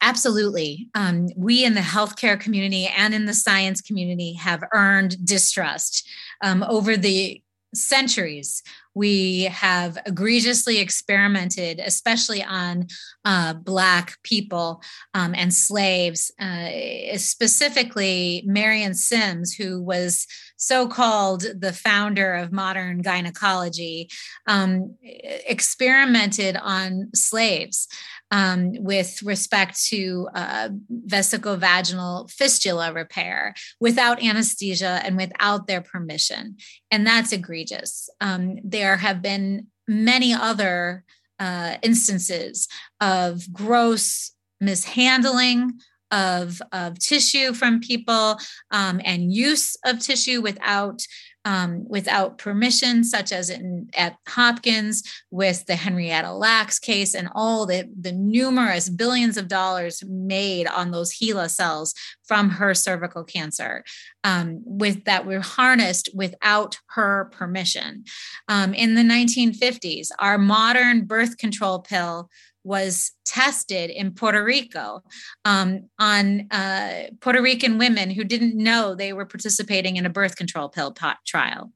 Absolutely. 0.03 0.91
Um, 0.95 1.29
we 1.35 1.65
in 1.65 1.73
the 1.73 1.81
healthcare 1.81 2.39
community 2.39 2.87
and 2.87 3.15
in 3.15 3.25
the 3.25 3.33
science 3.33 3.81
community 3.81 4.35
have 4.35 4.63
earned 4.75 5.25
distrust 5.25 6.07
um, 6.43 6.63
over 6.69 6.99
the 6.99 7.41
centuries 7.75 8.63
we 8.95 9.43
have 9.45 9.99
egregiously 10.07 10.79
experimented, 10.79 11.81
especially 11.85 12.43
on 12.43 12.87
uh, 13.25 13.55
Black 13.55 14.17
people 14.23 14.81
um, 15.15 15.35
and 15.35 15.53
slaves, 15.53 16.31
uh, 16.39 16.69
specifically 17.17 18.43
Marion 18.47 18.95
Sims, 18.95 19.53
who 19.53 19.83
was 19.83 20.27
so 20.57 20.87
called 20.87 21.45
the 21.59 21.73
founder 21.73 22.35
of 22.35 22.53
modern 22.53 23.03
gynecology, 23.03 24.09
um, 24.47 24.95
experimented 25.03 26.57
on 26.57 27.11
slaves 27.15 27.89
um, 28.35 28.73
with 28.81 29.23
respect 29.23 29.81
to 29.87 30.29
uh, 30.35 30.69
vesicovaginal 31.07 32.29
fistula 32.29 32.93
repair 32.93 33.55
without 33.79 34.21
anesthesia 34.21 35.01
and 35.05 35.17
without 35.17 35.69
their 35.69 35.81
permission. 35.81 36.57
And 36.91 37.07
that's 37.07 37.31
egregious. 37.31 38.09
Um, 38.21 38.57
there 38.65 38.97
have 38.97 39.23
been 39.23 39.69
many 39.87 40.35
other 40.35 41.05
uh, 41.39 41.77
instances 41.83 42.67
of 43.01 43.53
gross 43.53 44.33
mishandling 44.61 45.79
of, 46.11 46.61
of 46.73 46.99
tissue 46.99 47.53
from 47.53 47.79
people 47.79 48.37
um, 48.73 49.01
and 49.05 49.33
use 49.33 49.77
of 49.85 50.01
tissue 50.01 50.41
without 50.41 51.01
um, 51.45 51.87
without 51.89 52.39
permission, 52.39 53.05
such 53.05 53.33
as 53.33 53.51
in, 53.51 53.89
at 53.95 54.17
Hopkins 54.29 55.03
with 55.31 55.67
the 55.67 55.77
Henrietta 55.77 56.33
Lacks 56.33 56.79
case 56.79 57.15
and 57.15 57.29
all 57.35 57.67
the, 57.67 57.89
the 57.99 58.13
numerous 58.13 58.89
billions 58.89 59.37
of 59.37 59.49
dollars 59.49 60.03
made 60.07 60.67
on 60.67 60.91
those 60.91 61.13
HeLa 61.13 61.51
cells 61.51 61.95
from 62.27 62.51
her 62.51 62.75
cervical 62.75 63.25
cancer, 63.25 63.85
um, 64.25 64.63
with 64.65 65.05
that 65.05 65.27
were 65.27 65.41
harnessed 65.41 66.09
without 66.15 66.79
her 66.91 67.27
permission. 67.33 68.05
Um, 68.49 68.73
in 68.73 68.95
the 68.95 69.03
1950s, 69.03 70.09
our 70.19 70.39
modern 70.39 71.05
birth 71.05 71.37
control 71.37 71.81
pill 71.81 72.31
was 72.65 73.13
tested 73.25 73.91
in 73.91 74.13
Puerto 74.13 74.43
Rico 74.43 75.03
um, 75.45 75.89
on 75.99 76.49
uh, 76.51 77.05
Puerto 77.21 77.43
Rican 77.43 77.79
women 77.79 78.11
who 78.11 78.25
didn't 78.25 78.57
know 78.57 78.95
they 78.95 79.13
were 79.13 79.27
participating 79.27 79.97
in 79.97 80.07
a 80.07 80.11
birth 80.11 80.37
control 80.37 80.69
pill 80.69 80.95
trial. 81.27 81.71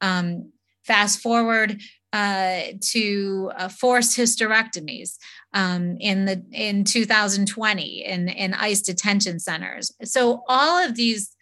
Um, 0.00 0.52
fast 0.84 1.20
forward 1.20 1.80
uh, 2.12 2.62
to 2.80 3.50
uh, 3.56 3.68
forced 3.68 4.16
hysterectomies 4.16 5.16
um, 5.52 5.96
in 6.00 6.24
the 6.24 6.42
in 6.52 6.84
2020 6.84 8.04
in, 8.04 8.28
in 8.28 8.54
ICE 8.54 8.80
detention 8.80 9.38
centers. 9.38 9.92
So 10.04 10.42
all 10.48 10.82
of 10.82 10.94
these 10.94 11.34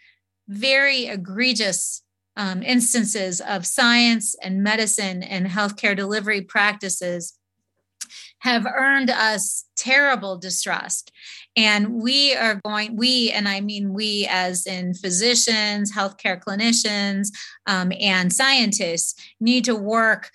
very 0.48 1.06
egregious 1.06 2.02
um, 2.36 2.62
instances 2.62 3.40
of 3.40 3.64
science 3.66 4.34
and 4.42 4.62
medicine 4.62 5.22
and 5.22 5.46
healthcare 5.46 5.96
delivery 5.96 6.42
practices 6.42 7.38
have 8.40 8.66
earned 8.66 9.10
us 9.10 9.64
terrible 9.76 10.36
distrust. 10.36 11.10
And 11.56 12.02
we 12.02 12.34
are 12.34 12.60
going, 12.64 12.96
we, 12.96 13.30
and 13.32 13.48
I 13.48 13.60
mean 13.60 13.92
we 13.92 14.26
as 14.30 14.66
in 14.66 14.94
physicians, 14.94 15.92
healthcare 15.92 16.40
clinicians, 16.40 17.28
um, 17.66 17.92
and 17.98 18.32
scientists, 18.32 19.14
need 19.40 19.64
to 19.64 19.74
work 19.74 20.30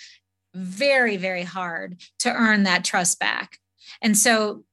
very, 0.54 1.18
very 1.18 1.44
hard 1.44 2.02
to 2.20 2.34
earn 2.34 2.64
that 2.64 2.84
trust 2.84 3.20
back. 3.20 3.58
And 4.02 4.18
so, 4.18 4.64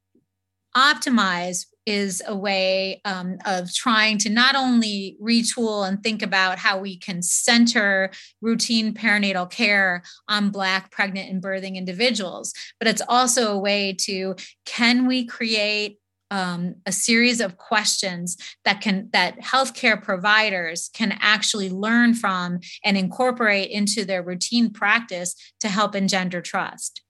Optimize 0.77 1.67
is 1.89 2.23
a 2.27 2.37
way 2.37 3.01
um, 3.07 3.39
of 3.47 3.73
trying 3.73 4.19
to 4.19 4.29
not 4.29 4.55
only 4.55 5.17
retool 5.23 5.89
and 5.89 6.03
think 6.03 6.23
about 6.23 6.59
how 6.59 6.79
we 6.79 6.99
can 6.99 7.23
center 7.23 8.11
routine 8.43 8.93
perinatal 8.93 9.51
care 9.51 10.03
on 10.29 10.51
Black 10.51 10.91
pregnant 10.91 11.31
and 11.31 11.43
birthing 11.43 11.77
individuals, 11.77 12.53
but 12.79 12.89
it's 12.89 13.01
also 13.09 13.53
a 13.53 13.59
way 13.59 13.95
to 14.01 14.37
can 14.67 15.07
we 15.07 15.25
create 15.25 15.99
um, 16.31 16.75
a 16.85 16.93
series 16.93 17.41
of 17.41 17.57
questions 17.57 18.37
that 18.67 18.83
can 18.83 19.09
that 19.15 19.41
healthcare 19.41 20.01
providers 20.01 20.91
can 20.93 21.17
actually 21.23 21.71
learn 21.71 22.13
from 22.13 22.61
and 22.85 22.99
incorporate 22.99 23.71
into 23.71 24.05
their 24.05 24.23
routine 24.23 24.71
practice 24.71 25.35
to 25.61 25.69
help 25.69 25.95
engender 25.95 26.43
trust 26.43 27.01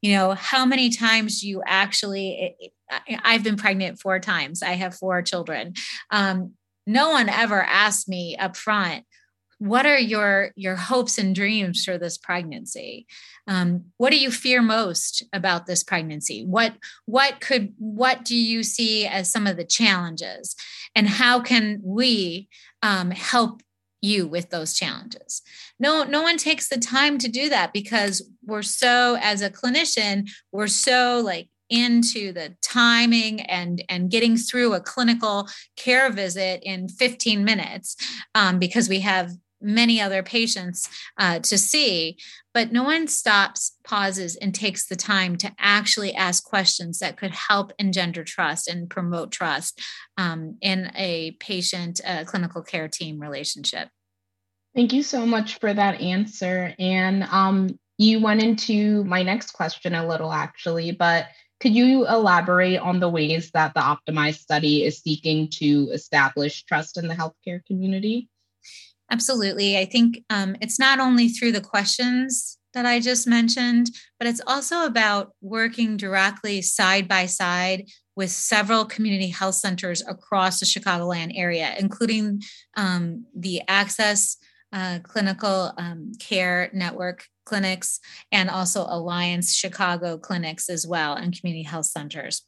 you 0.00 0.14
know 0.14 0.32
how 0.32 0.64
many 0.64 0.90
times 0.90 1.40
do 1.40 1.48
you 1.48 1.62
actually 1.66 2.56
i've 3.24 3.44
been 3.44 3.56
pregnant 3.56 4.00
four 4.00 4.18
times. 4.18 4.62
I 4.62 4.72
have 4.72 4.94
four 4.94 5.22
children. 5.22 5.74
Um, 6.10 6.52
no 6.86 7.10
one 7.10 7.28
ever 7.28 7.62
asked 7.62 8.08
me 8.08 8.36
up 8.36 8.56
front 8.56 9.04
what 9.58 9.86
are 9.86 9.98
your 9.98 10.50
your 10.56 10.74
hopes 10.74 11.18
and 11.18 11.36
dreams 11.36 11.84
for 11.84 11.96
this 11.96 12.18
pregnancy? 12.18 13.06
Um, 13.46 13.84
what 13.96 14.10
do 14.10 14.18
you 14.18 14.32
fear 14.32 14.60
most 14.60 15.22
about 15.32 15.66
this 15.66 15.84
pregnancy? 15.84 16.44
What 16.44 16.74
what 17.06 17.40
could 17.40 17.72
what 17.78 18.24
do 18.24 18.34
you 18.34 18.64
see 18.64 19.06
as 19.06 19.30
some 19.30 19.46
of 19.46 19.56
the 19.56 19.64
challenges? 19.64 20.56
And 20.96 21.08
how 21.08 21.38
can 21.38 21.80
we 21.84 22.48
um, 22.82 23.12
help 23.12 23.62
you 24.02 24.26
with 24.26 24.50
those 24.50 24.74
challenges. 24.74 25.40
No 25.78 26.04
no 26.04 26.20
one 26.20 26.36
takes 26.36 26.68
the 26.68 26.78
time 26.78 27.16
to 27.18 27.28
do 27.28 27.48
that 27.48 27.72
because 27.72 28.28
we're 28.44 28.62
so 28.62 29.16
as 29.20 29.40
a 29.40 29.50
clinician 29.50 30.28
we're 30.50 30.66
so 30.66 31.20
like 31.24 31.48
into 31.70 32.32
the 32.32 32.54
timing 32.60 33.40
and 33.42 33.82
and 33.88 34.10
getting 34.10 34.36
through 34.36 34.74
a 34.74 34.80
clinical 34.80 35.48
care 35.76 36.10
visit 36.10 36.62
in 36.62 36.88
15 36.88 37.44
minutes 37.44 37.96
um, 38.34 38.58
because 38.58 38.88
we 38.88 39.00
have 39.00 39.32
many 39.62 40.00
other 40.00 40.22
patients 40.22 40.88
uh, 41.18 41.38
to 41.38 41.56
see 41.56 42.16
but 42.54 42.72
no 42.72 42.82
one 42.82 43.08
stops 43.08 43.76
pauses 43.84 44.36
and 44.36 44.54
takes 44.54 44.86
the 44.86 44.96
time 44.96 45.36
to 45.36 45.52
actually 45.58 46.14
ask 46.14 46.44
questions 46.44 46.98
that 46.98 47.16
could 47.16 47.30
help 47.30 47.72
engender 47.78 48.24
trust 48.24 48.68
and 48.68 48.90
promote 48.90 49.32
trust 49.32 49.80
um, 50.18 50.56
in 50.60 50.90
a 50.94 51.32
patient 51.40 52.00
uh, 52.06 52.24
clinical 52.24 52.62
care 52.62 52.88
team 52.88 53.20
relationship. 53.20 53.88
Thank 54.74 54.92
you 54.92 55.02
so 55.02 55.26
much 55.26 55.58
for 55.60 55.72
that 55.72 56.00
answer 56.00 56.74
and 56.78 57.24
um, 57.24 57.78
you 57.98 58.20
went 58.20 58.42
into 58.42 59.04
my 59.04 59.22
next 59.22 59.52
question 59.52 59.94
a 59.94 60.06
little 60.06 60.32
actually 60.32 60.92
but 60.92 61.26
could 61.60 61.74
you 61.74 62.08
elaborate 62.08 62.78
on 62.78 62.98
the 62.98 63.08
ways 63.08 63.52
that 63.52 63.72
the 63.74 63.80
optimized 63.80 64.40
study 64.40 64.82
is 64.82 64.98
seeking 64.98 65.48
to 65.48 65.90
establish 65.92 66.64
trust 66.64 66.98
in 66.98 67.06
the 67.06 67.14
healthcare 67.14 67.64
community 67.66 68.28
Absolutely. 69.12 69.76
I 69.76 69.84
think 69.84 70.24
um, 70.30 70.56
it's 70.62 70.78
not 70.78 70.98
only 70.98 71.28
through 71.28 71.52
the 71.52 71.60
questions 71.60 72.56
that 72.72 72.86
I 72.86 72.98
just 72.98 73.26
mentioned, 73.26 73.90
but 74.18 74.26
it's 74.26 74.40
also 74.46 74.86
about 74.86 75.32
working 75.42 75.98
directly 75.98 76.62
side 76.62 77.06
by 77.08 77.26
side 77.26 77.90
with 78.16 78.30
several 78.30 78.86
community 78.86 79.28
health 79.28 79.56
centers 79.56 80.02
across 80.08 80.60
the 80.60 80.66
Chicagoland 80.66 81.32
area, 81.34 81.74
including 81.78 82.40
um, 82.78 83.26
the 83.36 83.60
Access 83.68 84.38
uh, 84.72 85.00
clinical 85.02 85.74
um, 85.76 86.12
care 86.18 86.70
network 86.72 87.26
clinics 87.44 88.00
and 88.30 88.48
also 88.48 88.86
Alliance 88.88 89.54
Chicago 89.54 90.16
clinics 90.16 90.70
as 90.70 90.86
well 90.86 91.12
and 91.12 91.38
community 91.38 91.64
health 91.64 91.86
centers. 91.86 92.42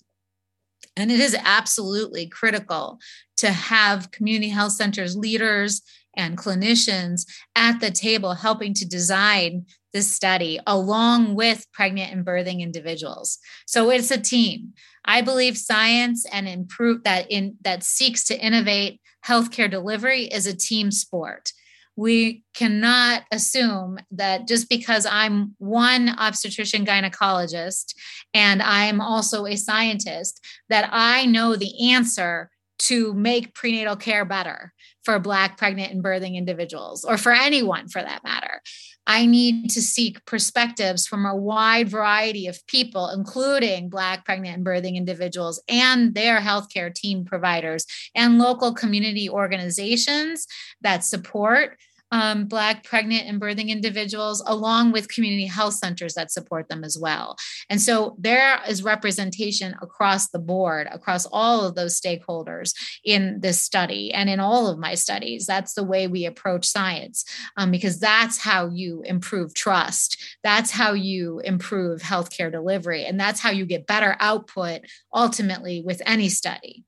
And 0.97 1.11
it 1.11 1.21
is 1.21 1.37
absolutely 1.45 2.27
critical 2.27 3.01
to 3.39 3.51
have 3.51 4.11
community 4.11 4.49
health 4.49 4.73
centers 4.73 5.17
leaders 5.17 5.83
and 6.17 6.39
clinicians 6.39 7.27
at 7.57 7.81
the 7.81 7.91
table 7.91 8.35
helping 8.35 8.73
to 8.75 8.87
design 8.87 9.67
this 9.93 10.13
study 10.13 10.61
along 10.67 11.35
with 11.35 11.67
pregnant 11.73 12.13
and 12.13 12.25
birthing 12.25 12.61
individuals. 12.61 13.39
So 13.67 13.91
it's 13.91 14.11
a 14.11 14.21
team. 14.21 14.73
I 15.05 15.21
believe 15.21 15.57
science 15.57 16.27
and 16.33 16.49
improve 16.49 17.05
that 17.05 17.31
in 17.31 17.57
that 17.63 17.83
seeks 17.83 18.25
to 18.25 18.39
innovate 18.39 19.01
healthcare 19.27 19.71
delivery 19.71 20.25
is 20.25 20.47
a 20.47 20.57
team 20.57 20.91
sport 20.91 21.53
we 21.97 22.43
cannot 22.55 23.23
assume 23.31 23.99
that 24.11 24.49
just 24.49 24.69
because 24.69 25.07
I'm 25.07 25.55
one 25.59 26.09
obstetrician 26.09 26.85
gynecologist 26.85 27.95
and 28.33 28.63
I'm 28.63 29.01
also 29.01 29.47
a 29.47 29.57
scientist, 29.57 30.45
that 30.69 30.89
I 30.93 31.27
know 31.27 31.57
the 31.57 31.93
answer 31.93 32.51
to 32.81 33.15
make 33.15 33.55
prenatal 33.55 33.97
care 33.97 34.25
better 34.25 34.73
for 35.05 35.19
Black 35.19 35.59
pregnant 35.59 35.93
and 35.93 36.03
birthing 36.03 36.35
individuals, 36.35 37.05
or 37.05 37.19
for 37.19 37.33
anyone 37.33 37.89
for 37.89 38.03
that 38.03 38.25
matter. 38.25 38.61
I 39.07 39.27
need 39.27 39.69
to 39.71 39.83
seek 39.83 40.25
perspectives 40.25 41.07
from 41.07 41.27
a 41.27 41.37
wide 41.37 41.91
variety 41.91 42.47
of 42.47 42.67
people, 42.67 43.11
including 43.11 43.91
Black 43.91 44.25
pregnant 44.25 44.57
and 44.57 44.67
birthing 44.67 44.95
individuals 44.95 45.63
and 45.69 46.15
their 46.15 46.41
healthcare 46.41 46.95
team 46.95 47.25
providers 47.25 47.85
and 48.15 48.39
local 48.39 48.73
community 48.75 49.29
organizations 49.29 50.47
that 50.81 51.05
support 51.05 51.77
um, 52.13 52.47
Black 52.47 52.85
pregnant 52.85 53.27
and 53.27 53.41
birthing 53.41 53.69
individuals, 53.69 54.43
along 54.47 54.93
with 54.93 55.09
community 55.09 55.47
health 55.47 55.75
centers 55.75 56.15
that 56.15 56.31
support 56.31 56.69
them 56.69 56.85
as 56.85 56.99
well. 56.99 57.37
And 57.69 57.81
so 57.81 58.17
there 58.19 58.61
is 58.69 58.85
representation 58.85 59.75
across 59.83 60.29
the 60.29 60.39
board, 60.39 60.89
across 60.91 61.27
all 61.27 61.65
of 61.65 61.75
those 61.75 62.01
stakeholders 62.01 62.75
in 63.05 63.41
this 63.41 63.61
study 63.61 64.13
and 64.13 64.29
in 64.29 64.41
all 64.41 64.69
of 64.69 64.79
my 64.79 64.95
studies. 64.95 65.47
That's 65.47 65.75
the 65.75 65.85
way 65.85 66.07
we 66.07 66.25
approach 66.25 66.67
science 66.67 67.25
um, 67.57 67.71
because 67.71 67.99
that's 67.99 68.39
how 68.39 68.69
you 68.69 69.03
improve 69.03 69.55
trust. 69.55 70.23
That's 70.43 70.71
how 70.71 70.93
you 70.93 71.41
improve 71.41 72.03
healthcare 72.03 72.51
delivery. 72.51 73.05
And 73.05 73.19
that's 73.19 73.41
how 73.41 73.51
you 73.51 73.67
get 73.67 73.87
better 73.87 74.17
output 74.21 74.83
ultimately 75.13 75.83
with 75.85 76.01
any 76.07 76.29
study. 76.29 76.85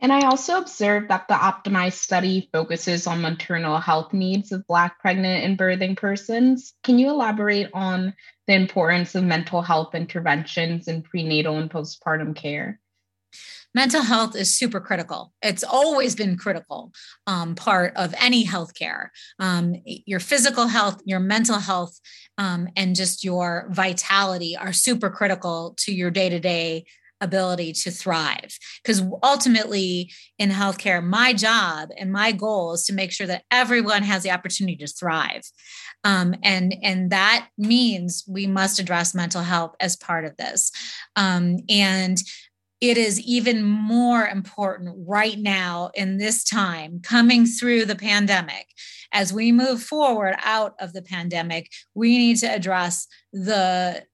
And 0.00 0.12
I 0.12 0.26
also 0.26 0.58
observed 0.58 1.08
that 1.08 1.26
the 1.26 1.34
optimized 1.34 1.94
study 1.94 2.48
focuses 2.52 3.06
on 3.06 3.20
maternal 3.20 3.78
health 3.78 4.12
needs 4.12 4.52
of 4.52 4.66
Black 4.68 5.00
pregnant 5.00 5.44
and 5.44 5.58
birthing 5.58 5.96
persons. 5.96 6.72
Can 6.84 6.98
you 6.98 7.08
elaborate 7.08 7.70
on 7.74 8.14
the 8.46 8.54
importance 8.54 9.14
of 9.16 9.24
mental 9.24 9.60
health 9.60 9.94
interventions 9.94 10.86
in 10.86 11.02
prenatal 11.02 11.58
and 11.58 11.68
postpartum 11.68 12.36
care? 12.36 12.80
Mental 13.74 14.02
health 14.02 14.34
is 14.34 14.54
super 14.56 14.80
critical. 14.80 15.34
It's 15.42 15.62
always 15.62 16.14
been 16.14 16.38
critical 16.38 16.92
um, 17.26 17.54
part 17.54 17.92
of 17.96 18.14
any 18.18 18.46
healthcare. 18.46 19.08
Um, 19.38 19.74
your 19.84 20.20
physical 20.20 20.68
health, 20.68 21.02
your 21.04 21.20
mental 21.20 21.58
health, 21.58 21.98
um, 22.38 22.68
and 22.76 22.96
just 22.96 23.24
your 23.24 23.68
vitality 23.70 24.56
are 24.56 24.72
super 24.72 25.10
critical 25.10 25.74
to 25.78 25.92
your 25.92 26.10
day 26.10 26.28
to 26.30 26.40
day 26.40 26.86
ability 27.20 27.72
to 27.72 27.90
thrive. 27.90 28.58
Because 28.82 29.02
ultimately, 29.22 30.10
in 30.38 30.50
healthcare, 30.50 31.02
my 31.02 31.32
job 31.32 31.88
and 31.96 32.12
my 32.12 32.32
goal 32.32 32.72
is 32.72 32.84
to 32.84 32.92
make 32.92 33.12
sure 33.12 33.26
that 33.26 33.44
everyone 33.50 34.02
has 34.02 34.22
the 34.22 34.30
opportunity 34.30 34.76
to 34.76 34.86
thrive. 34.86 35.42
Um, 36.04 36.34
and, 36.42 36.74
and 36.82 37.10
that 37.10 37.48
means 37.58 38.24
we 38.28 38.46
must 38.46 38.78
address 38.78 39.14
mental 39.14 39.42
health 39.42 39.74
as 39.80 39.96
part 39.96 40.24
of 40.24 40.36
this. 40.36 40.70
Um, 41.16 41.58
and 41.68 42.18
it 42.80 42.96
is 42.96 43.20
even 43.20 43.62
more 43.62 44.26
important 44.26 44.94
right 45.06 45.38
now 45.38 45.90
in 45.94 46.18
this 46.18 46.44
time 46.44 47.00
coming 47.02 47.44
through 47.44 47.84
the 47.84 47.96
pandemic. 47.96 48.66
As 49.12 49.32
we 49.32 49.50
move 49.52 49.82
forward 49.82 50.36
out 50.42 50.74
of 50.78 50.92
the 50.92 51.02
pandemic, 51.02 51.70
we 51.94 52.16
need 52.18 52.36
to 52.38 52.46
address 52.46 53.08
the 53.32 54.04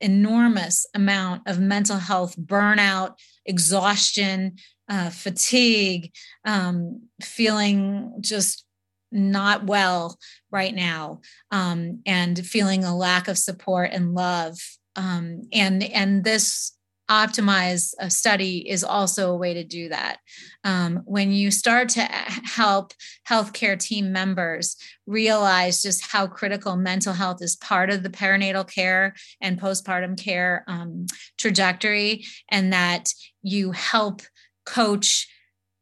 enormous 0.00 0.86
amount 0.94 1.42
of 1.46 1.58
mental 1.58 1.98
health 1.98 2.36
burnout, 2.38 3.14
exhaustion, 3.44 4.56
uh, 4.88 5.10
fatigue, 5.10 6.12
um, 6.44 7.02
feeling 7.22 8.14
just 8.20 8.64
not 9.10 9.64
well 9.64 10.18
right 10.50 10.74
now, 10.74 11.20
um, 11.50 12.00
and 12.06 12.46
feeling 12.46 12.84
a 12.84 12.96
lack 12.96 13.28
of 13.28 13.38
support 13.38 13.90
and 13.92 14.14
love. 14.14 14.58
Um, 14.96 15.42
and 15.52 15.82
and 15.84 16.24
this 16.24 16.72
optimize 17.10 17.94
a 17.98 18.10
study 18.10 18.68
is 18.68 18.84
also 18.84 19.30
a 19.30 19.36
way 19.36 19.54
to 19.54 19.64
do 19.64 19.88
that. 19.88 20.18
Um, 20.64 21.02
when 21.04 21.32
you 21.32 21.50
start 21.50 21.88
to 21.90 22.02
help 22.02 22.92
healthcare 23.28 23.78
team 23.78 24.12
members 24.12 24.76
realize 25.06 25.82
just 25.82 26.06
how 26.06 26.26
critical 26.26 26.76
mental 26.76 27.14
health 27.14 27.38
is 27.40 27.56
part 27.56 27.90
of 27.90 28.02
the 28.02 28.10
perinatal 28.10 28.70
care 28.70 29.14
and 29.40 29.60
postpartum 29.60 30.22
care 30.22 30.64
um, 30.68 31.06
trajectory, 31.38 32.24
and 32.50 32.72
that 32.72 33.08
you 33.42 33.72
help 33.72 34.22
coach 34.66 35.28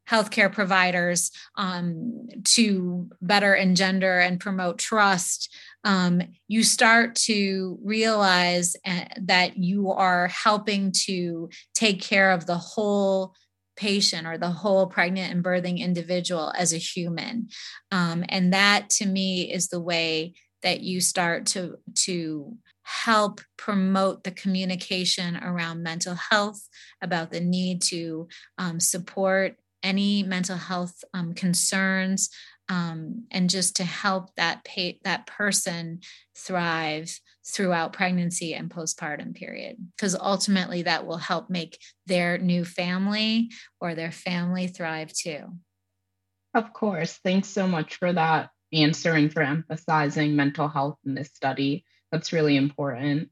healthcare 0.09 0.51
providers 0.51 1.31
um, 1.57 2.29
to 2.45 3.09
better 3.21 3.53
engender 3.53 4.19
and 4.19 4.39
promote 4.39 4.77
trust 4.79 5.53
um, 5.87 6.21
you 6.49 6.63
start 6.63 7.15
to 7.15 7.79
realize 7.81 8.75
uh, 8.85 9.05
that 9.21 9.57
you 9.57 9.89
are 9.89 10.27
helping 10.27 10.91
to 11.05 11.49
take 11.73 12.01
care 12.01 12.31
of 12.31 12.45
the 12.45 12.57
whole 12.57 13.33
patient 13.77 14.27
or 14.27 14.37
the 14.37 14.49
whole 14.49 14.87
pregnant 14.87 15.33
and 15.33 15.41
birthing 15.41 15.79
individual 15.79 16.51
as 16.57 16.73
a 16.73 16.77
human. 16.77 17.47
Um, 17.89 18.25
and 18.27 18.51
that 18.51 18.89
to 18.91 19.05
me 19.05 19.49
is 19.49 19.69
the 19.69 19.79
way 19.79 20.33
that 20.61 20.81
you 20.81 20.99
start 20.99 21.45
to 21.45 21.77
to 21.95 22.57
help 22.83 23.39
promote 23.57 24.25
the 24.25 24.31
communication 24.31 25.37
around 25.37 25.83
mental 25.83 26.15
health 26.15 26.67
about 27.01 27.31
the 27.31 27.39
need 27.39 27.81
to 27.83 28.27
um, 28.57 28.81
support 28.81 29.55
any 29.83 30.21
mental 30.21 30.57
health 30.57 31.01
um, 31.13 31.33
concerns 31.33 32.29
um, 32.69 33.25
and 33.31 33.49
just 33.49 33.77
to 33.77 33.83
help 33.83 34.35
that 34.35 34.63
pay, 34.63 34.99
that 35.03 35.25
person 35.25 36.01
thrive 36.35 37.19
throughout 37.45 37.93
pregnancy 37.93 38.53
and 38.53 38.69
postpartum 38.69 39.33
period. 39.35 39.77
Because 39.95 40.15
ultimately 40.15 40.83
that 40.83 41.05
will 41.05 41.17
help 41.17 41.49
make 41.49 41.79
their 42.05 42.37
new 42.37 42.65
family 42.65 43.49
or 43.79 43.95
their 43.95 44.11
family 44.11 44.67
thrive 44.67 45.13
too. 45.13 45.43
Of 46.53 46.73
course. 46.73 47.19
Thanks 47.23 47.47
so 47.47 47.67
much 47.67 47.95
for 47.95 48.11
that 48.11 48.49
answer 48.73 49.13
and 49.13 49.31
for 49.31 49.41
emphasizing 49.41 50.35
mental 50.35 50.67
health 50.67 50.97
in 51.05 51.15
this 51.15 51.29
study. 51.33 51.85
That's 52.11 52.33
really 52.33 52.57
important. 52.57 53.29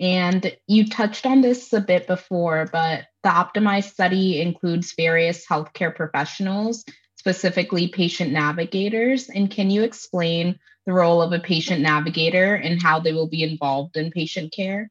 And 0.00 0.56
you 0.66 0.88
touched 0.88 1.26
on 1.26 1.42
this 1.42 1.72
a 1.72 1.80
bit 1.80 2.06
before, 2.06 2.68
but 2.72 3.04
the 3.22 3.28
optimized 3.28 3.90
study 3.92 4.40
includes 4.40 4.94
various 4.96 5.46
healthcare 5.46 5.94
professionals 5.94 6.84
specifically 7.22 7.86
patient 7.86 8.32
navigators. 8.32 9.28
And 9.28 9.48
can 9.48 9.70
you 9.70 9.84
explain 9.84 10.58
the 10.86 10.92
role 10.92 11.22
of 11.22 11.32
a 11.32 11.38
patient 11.38 11.80
navigator 11.80 12.56
and 12.56 12.82
how 12.82 12.98
they 12.98 13.12
will 13.12 13.28
be 13.28 13.44
involved 13.44 13.96
in 13.96 14.10
patient 14.10 14.52
care? 14.52 14.90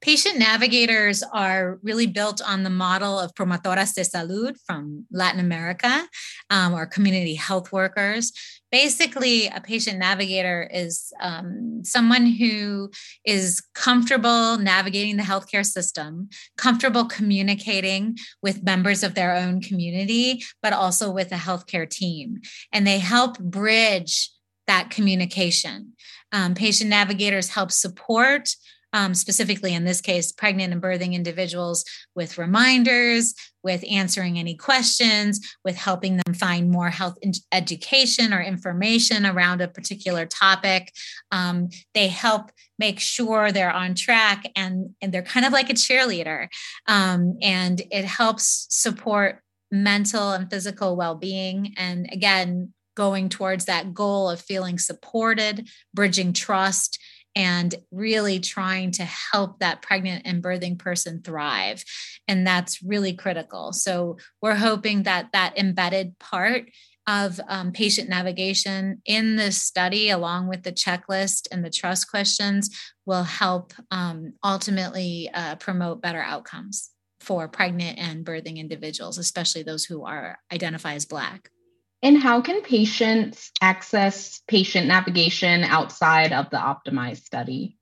Patient 0.00 0.38
navigators 0.38 1.22
are 1.32 1.78
really 1.82 2.06
built 2.06 2.40
on 2.46 2.62
the 2.62 2.70
model 2.70 3.18
of 3.18 3.34
promotoras 3.34 3.94
de 3.94 4.02
salud 4.02 4.56
from 4.66 5.06
Latin 5.10 5.40
America 5.40 6.06
um, 6.50 6.74
or 6.74 6.86
community 6.86 7.34
health 7.34 7.72
workers. 7.72 8.32
Basically, 8.70 9.46
a 9.46 9.60
patient 9.60 9.98
navigator 9.98 10.68
is 10.72 11.12
um, 11.20 11.80
someone 11.84 12.26
who 12.26 12.90
is 13.24 13.62
comfortable 13.74 14.58
navigating 14.58 15.16
the 15.16 15.22
healthcare 15.22 15.64
system, 15.64 16.28
comfortable 16.58 17.06
communicating 17.06 18.18
with 18.42 18.64
members 18.64 19.02
of 19.02 19.14
their 19.14 19.34
own 19.34 19.60
community, 19.60 20.42
but 20.62 20.72
also 20.72 21.10
with 21.10 21.32
a 21.32 21.36
healthcare 21.36 21.88
team. 21.88 22.40
And 22.72 22.86
they 22.86 22.98
help 22.98 23.38
bridge 23.38 24.30
that 24.66 24.90
communication. 24.90 25.92
Um, 26.32 26.54
patient 26.54 26.90
navigators 26.90 27.50
help 27.50 27.70
support 27.70 28.50
um, 28.96 29.12
specifically 29.12 29.74
in 29.74 29.84
this 29.84 30.00
case, 30.00 30.32
pregnant 30.32 30.72
and 30.72 30.80
birthing 30.80 31.12
individuals 31.12 31.84
with 32.14 32.38
reminders, 32.38 33.34
with 33.62 33.84
answering 33.90 34.38
any 34.38 34.56
questions, 34.56 35.38
with 35.66 35.76
helping 35.76 36.16
them 36.16 36.32
find 36.32 36.70
more 36.70 36.88
health 36.88 37.18
education 37.52 38.32
or 38.32 38.40
information 38.40 39.26
around 39.26 39.60
a 39.60 39.68
particular 39.68 40.24
topic. 40.24 40.90
Um, 41.30 41.68
they 41.92 42.08
help 42.08 42.50
make 42.78 42.98
sure 42.98 43.52
they're 43.52 43.70
on 43.70 43.94
track 43.94 44.50
and, 44.56 44.94
and 45.02 45.12
they're 45.12 45.20
kind 45.20 45.44
of 45.44 45.52
like 45.52 45.68
a 45.68 45.74
cheerleader. 45.74 46.48
Um, 46.88 47.36
and 47.42 47.82
it 47.90 48.06
helps 48.06 48.66
support 48.70 49.42
mental 49.70 50.32
and 50.32 50.48
physical 50.48 50.96
well 50.96 51.16
being. 51.16 51.74
And 51.76 52.08
again, 52.10 52.72
going 52.94 53.28
towards 53.28 53.66
that 53.66 53.92
goal 53.92 54.30
of 54.30 54.40
feeling 54.40 54.78
supported, 54.78 55.68
bridging 55.92 56.32
trust, 56.32 56.98
and 57.36 57.74
really 57.92 58.40
trying 58.40 58.90
to 58.90 59.04
help 59.04 59.60
that 59.60 59.82
pregnant 59.82 60.22
and 60.24 60.42
birthing 60.42 60.78
person 60.78 61.20
thrive. 61.22 61.84
And 62.26 62.46
that's 62.46 62.82
really 62.82 63.12
critical. 63.12 63.72
So 63.72 64.16
we're 64.40 64.56
hoping 64.56 65.02
that 65.02 65.28
that 65.32 65.56
embedded 65.58 66.18
part 66.18 66.64
of 67.06 67.38
um, 67.48 67.70
patient 67.70 68.08
navigation 68.08 69.00
in 69.04 69.36
this 69.36 69.62
study, 69.62 70.10
along 70.10 70.48
with 70.48 70.64
the 70.64 70.72
checklist 70.72 71.46
and 71.52 71.64
the 71.64 71.70
trust 71.70 72.10
questions, 72.10 72.68
will 73.04 73.22
help 73.22 73.74
um, 73.92 74.32
ultimately 74.42 75.30
uh, 75.32 75.54
promote 75.56 76.02
better 76.02 76.22
outcomes 76.22 76.90
for 77.20 77.46
pregnant 77.48 77.98
and 77.98 78.24
birthing 78.24 78.56
individuals, 78.56 79.18
especially 79.18 79.62
those 79.62 79.84
who 79.84 80.04
are 80.04 80.38
identified 80.52 80.96
as 80.96 81.04
Black. 81.04 81.50
And 82.02 82.18
how 82.18 82.40
can 82.40 82.62
patients 82.62 83.50
access 83.60 84.42
patient 84.46 84.86
navigation 84.86 85.64
outside 85.64 86.32
of 86.32 86.50
the 86.50 86.58
optimized 86.58 87.24
study? 87.24 87.76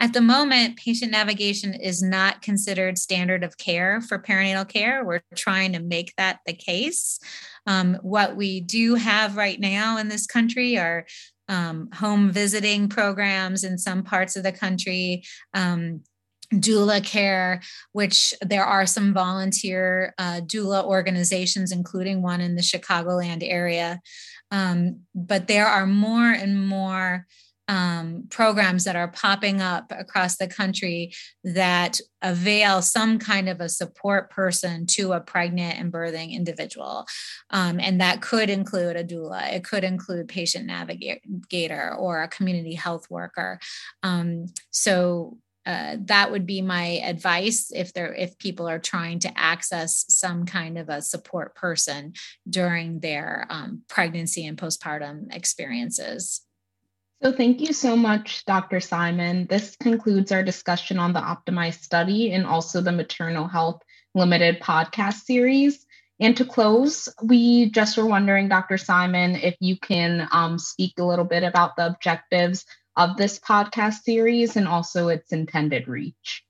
At 0.00 0.14
the 0.14 0.22
moment, 0.22 0.78
patient 0.78 1.12
navigation 1.12 1.74
is 1.74 2.02
not 2.02 2.40
considered 2.40 2.96
standard 2.96 3.44
of 3.44 3.58
care 3.58 4.00
for 4.00 4.18
perinatal 4.18 4.66
care. 4.66 5.04
We're 5.04 5.20
trying 5.34 5.74
to 5.74 5.78
make 5.78 6.14
that 6.16 6.40
the 6.46 6.54
case. 6.54 7.20
Um, 7.66 7.98
what 8.00 8.34
we 8.34 8.60
do 8.60 8.94
have 8.94 9.36
right 9.36 9.60
now 9.60 9.98
in 9.98 10.08
this 10.08 10.26
country 10.26 10.78
are 10.78 11.04
um, 11.50 11.90
home 11.92 12.30
visiting 12.30 12.88
programs 12.88 13.62
in 13.62 13.76
some 13.76 14.02
parts 14.02 14.36
of 14.36 14.42
the 14.42 14.52
country, 14.52 15.24
um, 15.52 16.02
doula 16.54 17.04
care, 17.04 17.60
which 17.92 18.34
there 18.42 18.64
are 18.64 18.86
some 18.86 19.14
volunteer 19.14 20.14
uh, 20.18 20.40
doula 20.40 20.84
organizations, 20.84 21.72
including 21.72 22.22
one 22.22 22.40
in 22.40 22.56
the 22.56 22.62
Chicagoland 22.62 23.42
area. 23.42 24.00
Um, 24.50 25.00
but 25.14 25.46
there 25.46 25.66
are 25.66 25.86
more 25.86 26.30
and 26.30 26.66
more 26.66 27.26
um, 27.70 28.24
programs 28.30 28.82
that 28.82 28.96
are 28.96 29.06
popping 29.06 29.62
up 29.62 29.92
across 29.96 30.36
the 30.36 30.48
country 30.48 31.12
that 31.44 32.00
avail 32.20 32.82
some 32.82 33.20
kind 33.20 33.48
of 33.48 33.60
a 33.60 33.68
support 33.68 34.28
person 34.28 34.86
to 34.86 35.12
a 35.12 35.20
pregnant 35.20 35.78
and 35.78 35.92
birthing 35.92 36.32
individual. 36.32 37.06
Um, 37.50 37.78
and 37.78 38.00
that 38.00 38.22
could 38.22 38.50
include 38.50 38.96
a 38.96 39.04
doula, 39.04 39.52
it 39.52 39.62
could 39.62 39.84
include 39.84 40.26
patient 40.26 40.66
navigator 40.66 41.94
or 41.94 42.22
a 42.22 42.28
community 42.28 42.74
health 42.74 43.06
worker. 43.08 43.60
Um, 44.02 44.46
so 44.72 45.38
uh, 45.70 45.96
that 46.06 46.32
would 46.32 46.46
be 46.46 46.62
my 46.62 47.00
advice 47.04 47.70
if 47.72 47.92
they're 47.92 48.12
if 48.12 48.36
people 48.38 48.68
are 48.68 48.80
trying 48.80 49.20
to 49.20 49.38
access 49.38 50.04
some 50.08 50.44
kind 50.44 50.76
of 50.76 50.88
a 50.88 51.00
support 51.00 51.54
person 51.54 52.12
during 52.48 52.98
their 52.98 53.46
um, 53.50 53.82
pregnancy 53.88 54.44
and 54.44 54.58
postpartum 54.58 55.32
experiences. 55.32 56.40
So, 57.22 57.30
thank 57.30 57.60
you 57.60 57.72
so 57.72 57.96
much, 57.96 58.44
Dr. 58.46 58.80
Simon. 58.80 59.46
This 59.48 59.76
concludes 59.76 60.32
our 60.32 60.42
discussion 60.42 60.98
on 60.98 61.12
the 61.12 61.20
optimized 61.20 61.82
study 61.82 62.32
and 62.32 62.46
also 62.46 62.80
the 62.80 62.90
maternal 62.90 63.46
health 63.46 63.80
limited 64.14 64.60
podcast 64.60 65.20
series. 65.20 65.86
And 66.18 66.36
to 66.36 66.44
close, 66.44 67.08
we 67.22 67.70
just 67.70 67.96
were 67.96 68.06
wondering, 68.06 68.48
Dr. 68.48 68.76
Simon, 68.76 69.36
if 69.36 69.56
you 69.60 69.78
can 69.78 70.28
um, 70.32 70.58
speak 70.58 70.94
a 70.98 71.04
little 71.04 71.24
bit 71.24 71.44
about 71.44 71.76
the 71.76 71.86
objectives 71.86 72.64
of 73.00 73.16
this 73.16 73.38
podcast 73.38 74.02
series 74.02 74.56
and 74.56 74.68
also 74.68 75.08
its 75.08 75.32
intended 75.32 75.88
reach. 75.88 76.44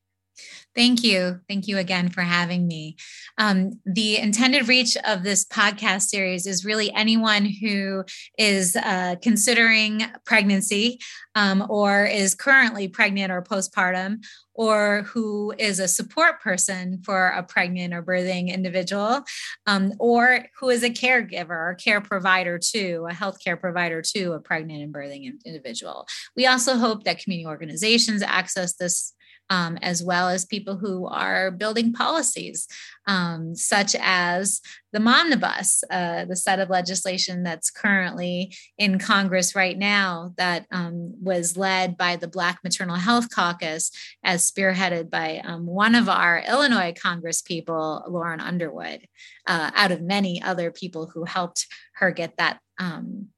Thank 0.75 1.05
you. 1.05 1.41
Thank 1.49 1.69
you 1.69 1.79
again 1.79 2.09
for 2.09 2.23
having 2.23 2.67
me. 2.67 2.97
Um, 3.39 3.81
the 3.85 4.19
intended 4.19 4.67
reach 4.67 4.97
of 5.07 5.23
this 5.23 5.45
podcast 5.45 6.03
series 6.03 6.47
is 6.47 6.65
really 6.65 6.93
anyone 6.93 7.45
who 7.45 8.05
is 8.37 8.77
uh, 8.77 9.17
considering 9.23 10.05
pregnancy 10.25 10.99
um, 11.37 11.67
or 11.69 12.05
is 12.05 12.35
currently 12.35 12.89
pregnant 12.89 13.31
or 13.31 13.43
postpartum 13.43 14.25
or 14.61 15.05
who 15.05 15.55
is 15.57 15.81
a 15.81 15.89
support 15.89 16.39
person 16.43 17.01
for 17.03 17.29
a 17.29 17.43
pregnant 17.43 17.95
or 17.95 18.03
birthing 18.03 18.53
individual, 18.53 19.23
um, 19.67 19.91
or 19.99 20.45
who 20.59 20.69
is 20.69 20.83
a 20.83 20.91
caregiver 20.91 21.49
or 21.49 21.79
care 21.83 22.03
provider 22.03 22.59
to, 22.59 23.07
a 23.09 23.15
healthcare 23.15 23.59
provider 23.59 24.03
to 24.03 24.33
a 24.33 24.39
pregnant 24.39 24.83
and 24.83 24.93
birthing 24.93 25.33
individual. 25.47 26.07
We 26.37 26.47
also 26.47 26.77
hope 26.77 27.05
that 27.05 27.21
community 27.21 27.47
organizations 27.47 28.21
access 28.21 28.75
this 28.75 29.15
um, 29.51 29.77
as 29.83 30.03
well 30.03 30.29
as 30.29 30.45
people 30.45 30.77
who 30.77 31.07
are 31.07 31.51
building 31.51 31.93
policies, 31.93 32.69
um, 33.07 33.55
such 33.57 33.97
as 34.01 34.61
the 34.93 35.01
Momnibus, 35.01 35.83
uh, 35.91 36.25
the 36.25 36.37
set 36.37 36.61
of 36.61 36.71
legislation 36.71 37.43
that's 37.43 37.71
currently 37.71 38.55
in 38.79 38.99
Congress 38.99 39.55
right 39.57 39.77
now 39.77 40.33
that 40.37 40.67
um, 40.71 41.15
was 41.21 41.57
led 41.57 41.97
by 41.97 42.17
the 42.17 42.29
Black 42.29 42.61
Maternal 42.63 42.97
Health 42.97 43.29
Caucus, 43.35 43.91
as 44.25 44.51
spearheaded 44.51 45.11
by 45.11 45.41
um, 45.45 45.67
one 45.67 45.97
of 45.97 46.09
our 46.09 46.43
Illinois 46.49 46.95
Congress 47.01 47.43
people, 47.43 48.05
Lauren 48.09 48.41
Underwood, 48.41 49.07
uh, 49.47 49.71
out 49.75 49.91
of 49.91 50.01
many 50.01 50.41
other 50.41 50.71
people 50.71 51.11
who 51.13 51.25
helped 51.25 51.67
her 51.95 52.13
get 52.13 52.37
that 52.39 52.61
um, 52.79 53.29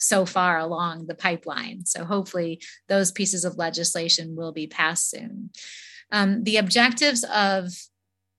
so 0.00 0.24
far 0.24 0.58
along 0.58 1.06
the 1.06 1.14
pipeline. 1.14 1.84
So 1.84 2.04
hopefully 2.04 2.60
those 2.88 3.12
pieces 3.12 3.44
of 3.44 3.58
legislation 3.58 4.34
will 4.34 4.52
be 4.52 4.66
passed 4.66 5.10
soon. 5.10 5.50
Um, 6.10 6.42
the 6.42 6.56
objectives 6.56 7.24
of 7.24 7.68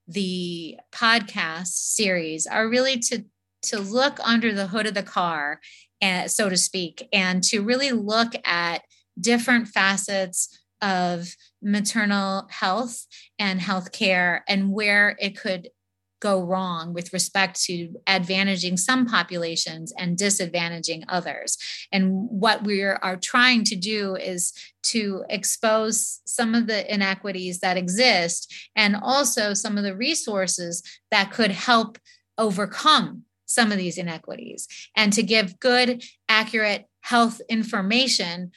the 0.08 0.76
podcast 0.92 1.68
series 1.68 2.46
are 2.46 2.68
really 2.68 2.98
to 2.98 3.24
to 3.62 3.78
look 3.78 4.18
under 4.24 4.52
the 4.52 4.66
hood 4.66 4.86
of 4.86 4.94
the 4.94 5.04
car, 5.04 5.60
and, 6.00 6.28
so 6.28 6.48
to 6.48 6.56
speak, 6.56 7.08
and 7.12 7.44
to 7.44 7.62
really 7.62 7.92
look 7.92 8.32
at 8.44 8.82
different 9.20 9.68
facets 9.68 10.58
of 10.80 11.36
maternal 11.62 12.48
health 12.50 13.06
and 13.38 13.60
healthcare 13.60 14.40
and 14.48 14.72
where 14.72 15.16
it 15.20 15.38
could 15.38 15.68
go 16.22 16.40
wrong 16.40 16.94
with 16.94 17.12
respect 17.12 17.60
to 17.64 17.88
advantaging 18.06 18.78
some 18.78 19.04
populations 19.06 19.92
and 19.98 20.16
disadvantaging 20.16 21.02
others. 21.08 21.58
And 21.90 22.28
what 22.30 22.62
we 22.62 22.82
are 22.82 23.18
trying 23.20 23.64
to 23.64 23.76
do 23.76 24.14
is 24.14 24.52
to 24.84 25.24
expose 25.28 26.20
some 26.24 26.54
of 26.54 26.68
the 26.68 26.92
inequities 26.92 27.58
that 27.58 27.76
exist 27.76 28.54
and 28.76 28.94
also 28.94 29.52
some 29.52 29.76
of 29.76 29.82
the 29.82 29.96
resources 29.96 30.82
that 31.10 31.32
could 31.32 31.50
help 31.50 31.98
overcome 32.38 33.24
some 33.46 33.72
of 33.72 33.78
these 33.78 33.98
inequities 33.98 34.68
and 34.96 35.12
to 35.12 35.22
give 35.22 35.58
good, 35.58 36.04
accurate 36.28 36.86
health 37.00 37.40
information 37.48 38.52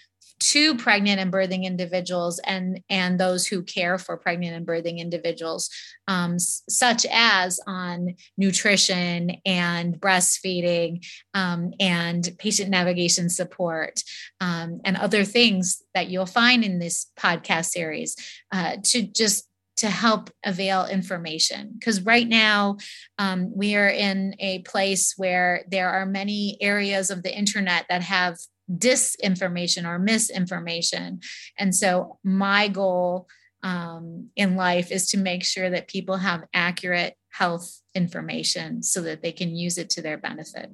to 0.45 0.75
pregnant 0.75 1.19
and 1.19 1.33
birthing 1.33 1.63
individuals 1.63 2.39
and 2.45 2.79
and 2.89 3.19
those 3.19 3.47
who 3.47 3.63
care 3.63 3.97
for 3.97 4.15
pregnant 4.15 4.55
and 4.55 4.67
birthing 4.67 4.99
individuals 4.99 5.69
um, 6.07 6.37
such 6.37 7.05
as 7.11 7.59
on 7.65 8.15
nutrition 8.37 9.31
and 9.43 9.99
breastfeeding 9.99 11.03
um, 11.33 11.73
and 11.79 12.29
patient 12.37 12.69
navigation 12.69 13.27
support 13.27 14.03
um, 14.39 14.81
and 14.85 14.97
other 14.97 15.23
things 15.23 15.81
that 15.95 16.09
you'll 16.09 16.27
find 16.27 16.63
in 16.63 16.77
this 16.77 17.07
podcast 17.17 17.65
series 17.65 18.15
uh, 18.51 18.77
to 18.83 19.01
just 19.01 19.49
to 19.77 19.89
help 19.89 20.29
avail 20.45 20.85
information. 20.85 21.75
Because 21.77 22.01
right 22.03 22.27
now 22.27 22.77
um, 23.17 23.51
we 23.53 23.75
are 23.75 23.89
in 23.89 24.33
a 24.39 24.59
place 24.59 25.15
where 25.17 25.65
there 25.69 25.89
are 25.89 26.05
many 26.05 26.57
areas 26.61 27.09
of 27.09 27.23
the 27.23 27.37
internet 27.37 27.85
that 27.89 28.01
have 28.01 28.37
disinformation 28.71 29.85
or 29.85 29.99
misinformation. 29.99 31.19
And 31.57 31.75
so, 31.75 32.19
my 32.23 32.67
goal 32.67 33.27
um, 33.63 34.29
in 34.35 34.55
life 34.55 34.91
is 34.91 35.07
to 35.07 35.17
make 35.17 35.43
sure 35.43 35.69
that 35.69 35.87
people 35.87 36.17
have 36.17 36.45
accurate 36.53 37.15
health 37.29 37.81
information 37.93 38.83
so 38.83 39.01
that 39.01 39.21
they 39.21 39.31
can 39.31 39.55
use 39.55 39.77
it 39.77 39.89
to 39.91 40.01
their 40.01 40.17
benefit. 40.17 40.69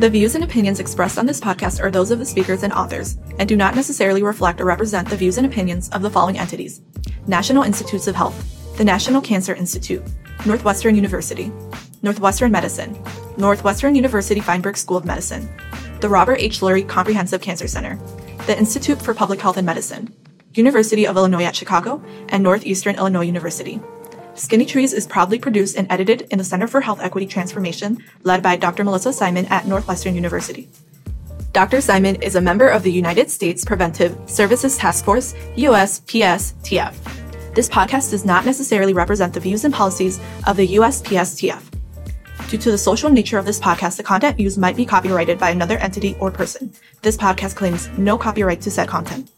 The 0.00 0.08
views 0.08 0.34
and 0.34 0.42
opinions 0.42 0.80
expressed 0.80 1.18
on 1.18 1.26
this 1.26 1.42
podcast 1.42 1.78
are 1.78 1.90
those 1.90 2.10
of 2.10 2.18
the 2.18 2.24
speakers 2.24 2.62
and 2.62 2.72
authors, 2.72 3.18
and 3.38 3.46
do 3.46 3.54
not 3.54 3.74
necessarily 3.74 4.22
reflect 4.22 4.58
or 4.58 4.64
represent 4.64 5.06
the 5.06 5.16
views 5.16 5.36
and 5.36 5.46
opinions 5.46 5.90
of 5.90 6.00
the 6.00 6.08
following 6.08 6.38
entities 6.38 6.80
National 7.26 7.64
Institutes 7.64 8.06
of 8.06 8.14
Health, 8.14 8.78
the 8.78 8.84
National 8.84 9.20
Cancer 9.20 9.54
Institute, 9.54 10.02
Northwestern 10.46 10.94
University, 10.94 11.52
Northwestern 12.00 12.50
Medicine, 12.50 12.98
Northwestern 13.36 13.94
University 13.94 14.40
Feinberg 14.40 14.78
School 14.78 14.96
of 14.96 15.04
Medicine, 15.04 15.46
the 16.00 16.08
Robert 16.08 16.38
H. 16.40 16.60
Lurie 16.60 16.88
Comprehensive 16.88 17.42
Cancer 17.42 17.68
Center, 17.68 17.96
the 18.46 18.56
Institute 18.56 19.02
for 19.02 19.12
Public 19.12 19.38
Health 19.42 19.58
and 19.58 19.66
Medicine, 19.66 20.14
University 20.54 21.06
of 21.06 21.18
Illinois 21.18 21.44
at 21.44 21.54
Chicago, 21.54 22.02
and 22.30 22.42
Northeastern 22.42 22.96
Illinois 22.96 23.26
University. 23.26 23.82
Skinny 24.40 24.64
Trees 24.64 24.94
is 24.94 25.06
proudly 25.06 25.38
produced 25.38 25.76
and 25.76 25.86
edited 25.92 26.22
in 26.30 26.38
the 26.38 26.44
Center 26.44 26.66
for 26.66 26.80
Health 26.80 27.00
Equity 27.02 27.26
Transformation, 27.26 28.02
led 28.22 28.42
by 28.42 28.56
Dr. 28.56 28.84
Melissa 28.84 29.12
Simon 29.12 29.44
at 29.46 29.66
Northwestern 29.66 30.14
University. 30.14 30.66
Dr. 31.52 31.82
Simon 31.82 32.16
is 32.22 32.36
a 32.36 32.40
member 32.40 32.66
of 32.66 32.82
the 32.82 32.90
United 32.90 33.30
States 33.30 33.66
Preventive 33.66 34.16
Services 34.24 34.78
Task 34.78 35.04
Force, 35.04 35.34
USPSTF. 35.56 36.94
This 37.54 37.68
podcast 37.68 38.12
does 38.12 38.24
not 38.24 38.46
necessarily 38.46 38.94
represent 38.94 39.34
the 39.34 39.40
views 39.40 39.66
and 39.66 39.74
policies 39.74 40.18
of 40.46 40.56
the 40.56 40.68
USPSTF. 40.68 41.62
Due 42.48 42.56
to 42.56 42.70
the 42.70 42.78
social 42.78 43.10
nature 43.10 43.36
of 43.36 43.44
this 43.44 43.60
podcast, 43.60 43.98
the 43.98 44.02
content 44.02 44.40
used 44.40 44.56
might 44.56 44.74
be 44.74 44.86
copyrighted 44.86 45.38
by 45.38 45.50
another 45.50 45.76
entity 45.76 46.16
or 46.18 46.30
person. 46.30 46.72
This 47.02 47.18
podcast 47.18 47.56
claims 47.56 47.90
no 47.98 48.16
copyright 48.16 48.62
to 48.62 48.70
said 48.70 48.88
content. 48.88 49.30